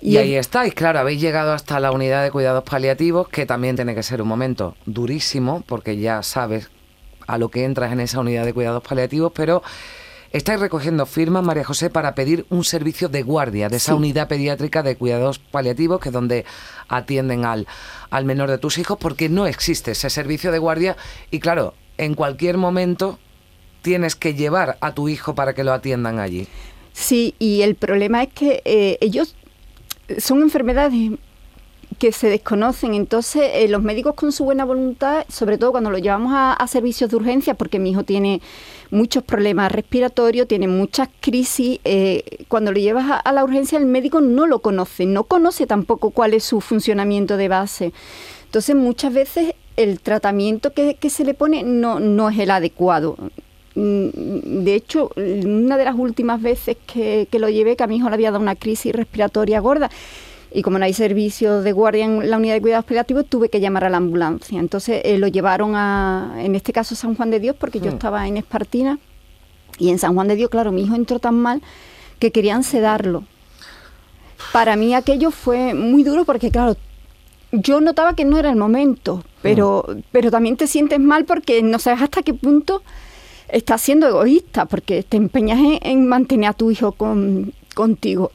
Y, 0.00 0.16
ahí 0.16 0.34
estáis, 0.36 0.72
claro, 0.72 0.98
habéis 0.98 1.20
llegado 1.20 1.52
hasta 1.52 1.78
la 1.78 1.92
unidad 1.92 2.24
de 2.24 2.30
cuidados 2.30 2.64
paliativos, 2.64 3.28
que 3.28 3.44
también 3.44 3.76
tiene 3.76 3.94
que 3.94 4.02
ser 4.02 4.22
un 4.22 4.28
momento 4.28 4.76
durísimo, 4.86 5.62
porque 5.66 5.98
ya 5.98 6.22
sabes 6.22 6.70
a 7.26 7.36
lo 7.36 7.50
que 7.50 7.64
entras 7.64 7.92
en 7.92 8.00
esa 8.00 8.20
unidad 8.20 8.46
de 8.46 8.54
cuidados 8.54 8.82
paliativos, 8.82 9.30
pero 9.34 9.62
estáis 10.32 10.58
recogiendo 10.58 11.04
firmas, 11.04 11.44
María 11.44 11.64
José, 11.64 11.90
para 11.90 12.14
pedir 12.14 12.46
un 12.48 12.64
servicio 12.64 13.10
de 13.10 13.22
guardia 13.22 13.68
de 13.68 13.76
esa 13.76 13.94
unidad 13.94 14.26
pediátrica 14.26 14.82
de 14.82 14.96
cuidados 14.96 15.38
paliativos, 15.38 16.00
que 16.00 16.08
es 16.08 16.12
donde 16.14 16.46
atienden 16.88 17.44
al, 17.44 17.66
al 18.08 18.24
menor 18.24 18.50
de 18.50 18.56
tus 18.56 18.78
hijos, 18.78 18.96
porque 18.98 19.28
no 19.28 19.46
existe 19.46 19.90
ese 19.90 20.08
servicio 20.08 20.50
de 20.50 20.58
guardia 20.58 20.96
y 21.30 21.38
claro, 21.38 21.74
en 22.04 22.14
cualquier 22.14 22.56
momento 22.56 23.18
tienes 23.82 24.14
que 24.14 24.34
llevar 24.34 24.78
a 24.80 24.94
tu 24.94 25.08
hijo 25.08 25.34
para 25.34 25.54
que 25.54 25.64
lo 25.64 25.72
atiendan 25.72 26.18
allí. 26.18 26.46
Sí, 26.92 27.34
y 27.38 27.62
el 27.62 27.74
problema 27.74 28.22
es 28.22 28.32
que 28.32 28.62
eh, 28.64 28.98
ellos 29.00 29.34
son 30.18 30.42
enfermedades 30.42 31.12
que 31.98 32.12
se 32.12 32.28
desconocen. 32.28 32.94
Entonces, 32.94 33.50
eh, 33.54 33.68
los 33.68 33.82
médicos 33.82 34.14
con 34.14 34.32
su 34.32 34.44
buena 34.44 34.64
voluntad, 34.64 35.24
sobre 35.28 35.58
todo 35.58 35.70
cuando 35.70 35.90
lo 35.90 35.98
llevamos 35.98 36.32
a, 36.34 36.66
servicios 36.66 37.10
de 37.10 37.16
urgencia, 37.16 37.54
porque 37.54 37.78
mi 37.78 37.90
hijo 37.90 38.02
tiene 38.02 38.40
muchos 38.90 39.22
problemas 39.22 39.70
respiratorios, 39.70 40.48
tiene 40.48 40.68
muchas 40.68 41.08
crisis, 41.20 41.80
eh, 41.84 42.44
cuando 42.48 42.72
lo 42.72 42.78
llevas 42.78 43.20
a, 43.24 43.32
la 43.32 43.44
urgencia 43.44 43.78
el 43.78 43.86
médico 43.86 44.20
no 44.20 44.46
lo 44.46 44.60
conoce, 44.60 45.06
no 45.06 45.24
conoce 45.24 45.66
tampoco 45.66 46.10
cuál 46.10 46.34
es 46.34 46.44
su 46.44 46.60
funcionamiento 46.60 47.36
de 47.36 47.48
base. 47.48 47.92
Entonces, 48.46 48.74
muchas 48.74 49.12
veces 49.12 49.54
el 49.76 50.00
tratamiento 50.00 50.72
que, 50.72 50.96
se 51.08 51.24
le 51.24 51.34
pone 51.34 51.62
no, 51.62 52.00
no 52.00 52.28
es 52.30 52.38
el 52.38 52.50
adecuado. 52.50 53.16
Mm, 53.74 54.64
de 54.64 54.74
hecho, 54.74 55.10
una 55.16 55.76
de 55.76 55.84
las 55.84 55.94
últimas 55.96 56.42
veces 56.42 56.76
que, 56.86 57.26
lo 57.32 57.48
llevé, 57.48 57.76
que 57.76 57.84
a 57.84 57.86
mi 57.86 57.96
hijo 57.96 58.08
le 58.08 58.14
había 58.14 58.30
dado 58.30 58.42
una 58.42 58.56
crisis 58.56 58.94
respiratoria 58.94 59.60
gorda, 59.60 59.90
y 60.54 60.62
como 60.62 60.78
no 60.78 60.84
hay 60.84 60.92
servicio 60.92 61.62
de 61.62 61.72
guardia 61.72 62.04
en 62.04 62.28
la 62.28 62.36
unidad 62.36 62.54
de 62.54 62.60
cuidados 62.60 62.84
paliativos, 62.84 63.26
tuve 63.26 63.48
que 63.48 63.60
llamar 63.60 63.84
a 63.84 63.90
la 63.90 63.96
ambulancia. 63.96 64.60
Entonces 64.60 65.00
eh, 65.04 65.16
lo 65.16 65.26
llevaron 65.28 65.74
a, 65.74 66.34
en 66.38 66.54
este 66.54 66.74
caso, 66.74 66.94
San 66.94 67.14
Juan 67.14 67.30
de 67.30 67.40
Dios, 67.40 67.56
porque 67.58 67.80
yo 67.80 67.90
hmm. 67.90 67.94
estaba 67.94 68.28
en 68.28 68.36
Espartina. 68.36 68.98
Y 69.78 69.88
en 69.88 69.98
San 69.98 70.14
Juan 70.14 70.28
de 70.28 70.36
Dios, 70.36 70.50
claro, 70.50 70.70
mi 70.70 70.82
hijo 70.82 70.94
entró 70.94 71.18
tan 71.18 71.36
mal 71.36 71.62
que 72.18 72.30
querían 72.30 72.62
sedarlo. 72.62 73.24
Para 74.52 74.76
mí 74.76 74.94
aquello 74.94 75.30
fue 75.30 75.72
muy 75.72 76.04
duro 76.04 76.26
porque, 76.26 76.50
claro, 76.50 76.76
yo 77.52 77.80
notaba 77.80 78.14
que 78.16 78.24
no 78.24 78.38
era 78.38 78.50
el 78.50 78.56
momento, 78.56 79.22
pero, 79.42 79.84
hmm. 79.86 80.00
pero 80.10 80.30
también 80.30 80.56
te 80.56 80.66
sientes 80.66 80.98
mal 80.98 81.24
porque 81.24 81.62
no 81.62 81.78
sabes 81.78 82.02
hasta 82.02 82.22
qué 82.22 82.34
punto 82.34 82.82
estás 83.48 83.82
siendo 83.82 84.08
egoísta, 84.08 84.64
porque 84.64 85.02
te 85.02 85.18
empeñas 85.18 85.58
en, 85.82 86.08
mantener 86.08 86.50
a 86.50 86.52
tu 86.54 86.70
hijo 86.70 86.92
con, 86.92 87.52
contigo 87.74 88.32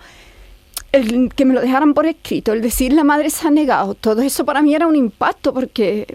el 0.91 1.33
que 1.33 1.45
me 1.45 1.53
lo 1.53 1.61
dejaran 1.61 1.93
por 1.93 2.05
escrito, 2.05 2.53
el 2.53 2.61
decir 2.61 2.93
la 2.93 3.03
madre 3.03 3.29
se 3.29 3.47
ha 3.47 3.51
negado, 3.51 3.93
todo 3.93 4.21
eso 4.21 4.45
para 4.45 4.61
mí 4.61 4.73
era 4.73 4.87
un 4.87 4.95
impacto 4.95 5.53
porque... 5.53 6.07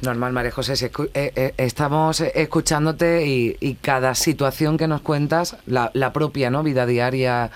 Normal, 0.00 0.32
María 0.32 0.50
José, 0.50 0.74
si 0.74 0.86
eh, 0.86 0.90
eh, 1.14 1.54
estamos 1.58 2.20
escuchándote 2.20 3.24
y, 3.26 3.74
cada 3.80 4.14
situación 4.14 4.76
que 4.76 4.88
nos 4.88 5.00
cuentas, 5.02 5.56
la, 5.66 5.90
la 5.94 6.12
propia 6.12 6.50
¿no? 6.50 6.62
vida 6.62 6.86
diaria 6.86 7.52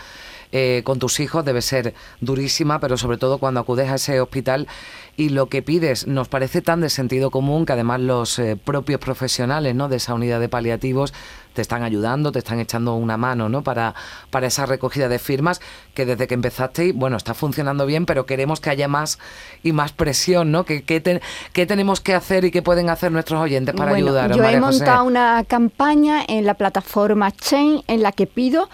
eh, 0.59 0.83
con 0.85 0.99
tus 0.99 1.21
hijos 1.21 1.45
debe 1.45 1.61
ser 1.61 1.93
durísima, 2.23 2.81
pero 2.81 2.97
sobre 2.97 3.19
todo 3.19 3.37
cuando 3.37 3.61
acudes 3.61 3.91
a 3.91 3.97
ese 3.97 4.23
hospital 4.23 4.67
y 5.15 5.29
lo 5.29 5.51
que 5.51 5.61
pides 5.61 6.07
nos 6.07 6.29
parece 6.29 6.63
tan 6.63 6.81
de 6.81 6.89
sentido 6.89 7.31
común 7.31 7.67
que 7.67 7.75
además 7.75 8.01
los 8.01 8.39
eh, 8.39 8.57
propios 8.57 8.99
profesionales 8.99 9.75
¿no? 9.75 9.91
de 9.91 9.97
esa 9.97 10.15
unidad 10.15 10.41
de 10.41 10.49
paliativos 10.49 11.13
te 11.53 11.61
están 11.61 11.83
ayudando, 11.83 12.33
te 12.33 12.39
están 12.39 12.59
echando 12.59 12.95
una 12.95 13.19
mano 13.19 13.51
¿no? 13.51 13.61
para, 13.63 13.95
para 14.31 14.47
esa 14.47 14.65
recogida 14.65 15.11
de 15.11 15.19
firmas 15.19 15.61
que 15.93 16.07
desde 16.07 16.27
que 16.27 16.33
empezaste, 16.33 16.93
bueno, 16.95 17.19
está 17.19 17.35
funcionando 17.35 17.85
bien, 17.85 18.07
pero 18.07 18.25
queremos 18.25 18.61
que 18.61 18.71
haya 18.71 18.89
más 18.89 19.19
y 19.63 19.73
más 19.73 19.93
presión, 19.93 20.53
¿no? 20.53 20.65
¿Qué, 20.65 20.85
qué, 20.85 21.67
tenemos 21.67 22.01
que 22.01 22.15
hacer 22.15 22.47
y 22.47 22.51
qué 22.51 22.63
pueden 22.63 22.89
hacer 22.89 23.13
nuestros 23.13 23.43
oyentes 23.43 23.75
para 23.75 23.95
ayudar? 23.95 24.35
Yo 24.35 24.43
he 24.43 24.59
montado 24.59 25.05
una 25.05 25.45
campaña 25.45 26.25
en 26.27 26.47
la 26.47 26.55
plataforma 26.55 27.31
Chain 27.31 27.83
en 27.89 28.03
la 28.03 28.13
que 28.13 28.27
pido 28.27 28.71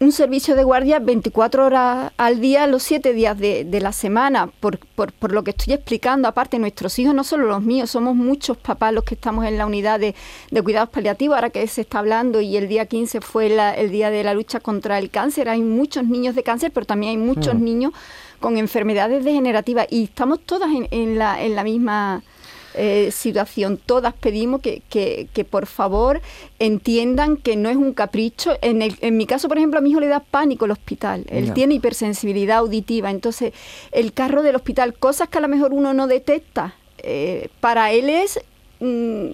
un 0.00 0.12
servicio 0.12 0.54
de 0.54 0.62
guardia 0.62 1.00
24 1.00 1.66
horas 1.66 2.12
al 2.16 2.40
día, 2.40 2.66
los 2.68 2.84
7 2.84 3.12
días 3.14 3.36
de, 3.36 3.78
la 3.80 3.92
semana, 3.92 4.48
por, 4.60 4.78
por, 4.78 5.32
lo 5.32 5.42
que 5.42 5.50
estoy 5.50 5.74
explicando. 5.74 6.28
Aparte, 6.28 6.58
nuestros 6.58 6.98
hijos, 7.00 7.14
no 7.14 7.24
solo 7.24 7.46
los 7.46 7.62
míos, 7.62 7.90
somos 7.90 8.14
muchos 8.14 8.56
papás 8.56 8.92
los 8.92 9.02
que 9.02 9.14
estamos 9.14 9.44
en 9.44 9.58
la 9.58 9.66
unidad 9.66 9.98
de, 9.98 10.14
cuidados 10.62 10.90
paliativos, 10.90 11.34
ahora 11.34 11.50
que 11.50 11.66
se 11.66 11.80
está 11.80 11.98
hablando, 11.98 12.40
y 12.40 12.56
el 12.56 12.68
día 12.68 12.86
15 12.86 13.20
fue 13.20 13.46
el 13.46 13.90
día 13.90 14.10
de 14.10 14.22
la 14.22 14.34
lucha 14.34 14.60
contra 14.60 14.98
el 14.98 15.10
cáncer. 15.10 15.48
Hay 15.48 15.62
muchos 15.62 16.04
niños 16.04 16.36
de 16.36 16.44
cáncer, 16.44 16.70
pero 16.72 16.86
también 16.86 17.10
hay 17.10 17.16
muchos 17.16 17.54
mm. 17.56 17.64
niños 17.64 17.92
con 18.38 18.56
enfermedades 18.56 19.24
degenerativas, 19.24 19.88
y 19.90 20.04
estamos 20.04 20.40
todas 20.40 20.70
en, 20.92 21.18
la, 21.18 21.42
en 21.42 21.56
la 21.56 21.64
misma 21.64 22.22
eh, 22.78 23.10
situación. 23.10 23.76
Todas 23.84 24.14
pedimos 24.14 24.60
que, 24.60 24.82
que, 24.88 25.44
por 25.44 25.66
favor 25.66 26.20
entiendan 26.60 27.36
que 27.36 27.56
no 27.56 27.68
es 27.68 27.76
un 27.76 27.92
capricho. 27.92 28.56
En, 28.62 28.82
el, 28.82 28.96
en 29.00 29.16
mi 29.16 29.26
caso, 29.26 29.48
por 29.48 29.58
ejemplo, 29.58 29.78
a 29.78 29.82
mi 29.82 29.90
hijo 29.90 30.00
le 30.00 30.06
da 30.06 30.20
pánico 30.20 30.64
el 30.64 30.70
hospital. 30.70 31.24
Él 31.28 31.52
tiene 31.52 31.74
hipersensibilidad 31.74 32.58
auditiva. 32.58 33.10
Entonces, 33.10 33.52
el 33.90 34.12
carro 34.12 34.42
del 34.42 34.54
hospital, 34.56 34.94
cosas 34.94 35.28
que 35.28 35.38
a 35.38 35.40
lo 35.40 35.48
mejor 35.48 35.72
uno 35.72 35.92
no 35.92 36.06
detecta, 36.06 36.74
eh, 36.98 37.48
para 37.60 37.92
él 37.92 38.08
es... 38.08 38.40
Mm, 38.80 39.30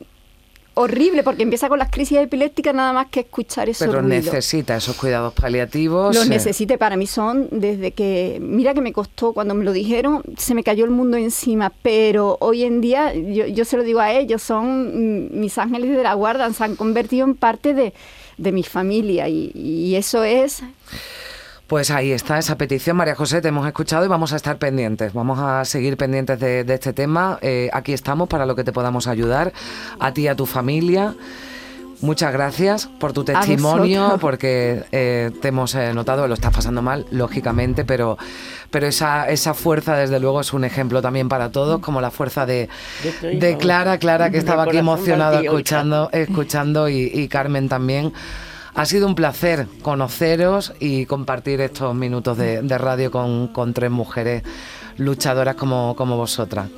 horrible 0.74 1.22
porque 1.22 1.42
empieza 1.42 1.68
con 1.68 1.78
las 1.78 1.90
crisis 1.90 2.18
epilépticas 2.18 2.74
nada 2.74 2.92
más 2.92 3.06
que 3.06 3.20
escuchar 3.20 3.68
eso. 3.68 3.84
Pero 3.86 4.02
necesita 4.02 4.76
esos 4.76 4.96
cuidados 4.96 5.32
paliativos. 5.32 6.14
Los 6.14 6.28
necesite, 6.28 6.78
para 6.78 6.96
mí 6.96 7.06
son 7.06 7.48
desde 7.50 7.92
que, 7.92 8.38
mira 8.40 8.74
que 8.74 8.80
me 8.80 8.92
costó, 8.92 9.32
cuando 9.32 9.54
me 9.54 9.64
lo 9.64 9.72
dijeron, 9.72 10.22
se 10.36 10.54
me 10.54 10.62
cayó 10.62 10.84
el 10.84 10.90
mundo 10.90 11.16
encima, 11.16 11.72
pero 11.82 12.36
hoy 12.40 12.64
en 12.64 12.80
día, 12.80 13.14
yo, 13.14 13.64
se 13.64 13.76
lo 13.76 13.82
digo 13.82 14.00
a 14.00 14.12
ellos, 14.12 14.42
son 14.42 15.40
mis 15.40 15.58
ángeles 15.58 15.96
de 15.96 16.02
la 16.02 16.14
guarda, 16.14 16.52
se 16.52 16.64
han 16.64 16.76
convertido 16.76 17.24
en 17.24 17.34
parte 17.34 17.74
de, 17.74 17.92
mi 18.36 18.62
familia 18.62 19.28
y 19.28 19.94
eso 19.94 20.24
es 20.24 20.62
pues 21.66 21.90
ahí 21.90 22.12
está 22.12 22.38
esa 22.38 22.58
petición, 22.58 22.96
María 22.96 23.14
José, 23.14 23.40
te 23.40 23.48
hemos 23.48 23.66
escuchado 23.66 24.04
y 24.04 24.08
vamos 24.08 24.32
a 24.32 24.36
estar 24.36 24.58
pendientes, 24.58 25.12
vamos 25.14 25.38
a 25.38 25.64
seguir 25.64 25.96
pendientes 25.96 26.38
de, 26.38 26.60
este 26.68 26.92
tema. 26.92 27.38
Eh, 27.40 27.70
aquí 27.72 27.92
estamos 27.92 28.28
para 28.28 28.44
lo 28.44 28.54
que 28.54 28.64
te 28.64 28.72
podamos 28.72 29.06
ayudar, 29.06 29.52
a 29.98 30.12
ti 30.12 30.22
y 30.22 30.28
a 30.28 30.36
tu 30.36 30.46
familia. 30.46 31.14
Muchas 32.00 32.34
gracias 32.34 32.86
por 33.00 33.14
tu 33.14 33.24
testimonio, 33.24 34.18
porque 34.20 34.84
eh, 34.92 35.30
te 35.40 35.48
hemos 35.48 35.74
eh, 35.74 35.94
notado, 35.94 36.28
lo 36.28 36.34
estás 36.34 36.52
pasando 36.52 36.82
mal, 36.82 37.06
lógicamente, 37.10 37.86
pero, 37.86 38.18
pero 38.70 38.86
esa, 38.86 39.30
esa 39.30 39.54
fuerza, 39.54 39.96
desde 39.96 40.20
luego, 40.20 40.42
es 40.42 40.52
un 40.52 40.64
ejemplo 40.64 41.00
también 41.00 41.30
para 41.30 41.50
todos, 41.50 41.80
como 41.80 42.02
la 42.02 42.10
fuerza 42.10 42.44
de, 42.44 42.68
de 43.22 43.56
Clara, 43.56 43.96
Clara, 43.96 44.28
que 44.30 44.36
estaba 44.36 44.64
aquí 44.64 44.76
emocionada 44.76 45.40
escuchando, 45.40 46.10
escuchando 46.12 46.90
y, 46.90 47.10
y 47.14 47.28
Carmen 47.28 47.70
también. 47.70 48.12
Ha 48.74 48.86
sido 48.86 49.06
un 49.06 49.14
placer 49.14 49.68
conoceros 49.82 50.74
y 50.80 51.06
compartir 51.06 51.60
estos 51.60 51.94
minutos 51.94 52.36
de, 52.36 52.78
radio 52.78 53.10
con, 53.10 53.72
tres 53.72 53.90
mujeres 53.90 54.42
luchadoras 54.96 55.54
como, 55.54 55.94
como 55.96 56.16
vosotras. 56.16 56.68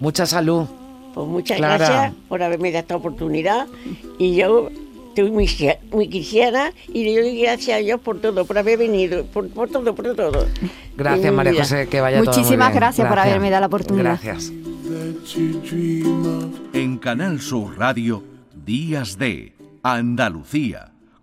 Mucha 0.00 0.26
salud. 0.26 0.66
Pues 1.14 1.26
muchas 1.26 1.58
gracias 1.58 2.12
por 2.28 2.42
haberme 2.42 2.72
dado 2.72 2.80
esta 2.80 2.96
oportunidad 2.96 3.68
y 4.18 4.34
yo 4.34 4.68
estoy 5.08 5.30
muy, 5.30 5.48
muy 5.92 6.08
quisiera 6.08 6.72
y 6.88 7.04
le 7.04 7.22
doy 7.22 7.40
gracias 7.40 7.78
a 7.78 7.80
Dios 7.80 8.00
por 8.00 8.20
todo, 8.20 8.44
por 8.44 8.58
haber 8.58 8.78
venido, 8.78 9.24
por, 9.26 9.48
todo, 9.70 9.94
por 9.94 10.14
todo. 10.16 10.46
Gracias 10.96 11.32
María 11.32 11.54
José, 11.54 11.88
que 11.88 12.00
vaya 12.00 12.18
Muchísimas 12.18 12.48
todo 12.48 12.56
muy 12.56 12.66
bien. 12.66 12.80
gracias 12.80 13.08
por 13.08 13.18
haberme 13.18 13.50
dado 13.50 13.60
la 13.62 13.66
oportunidad. 13.68 14.20
Gracias. 14.22 14.52
En 16.72 16.98
Canal 16.98 17.40
Sur 17.40 17.78
Radio, 17.78 18.22
Días 18.66 19.16
de 19.16 19.54
Andalucía 19.82 20.93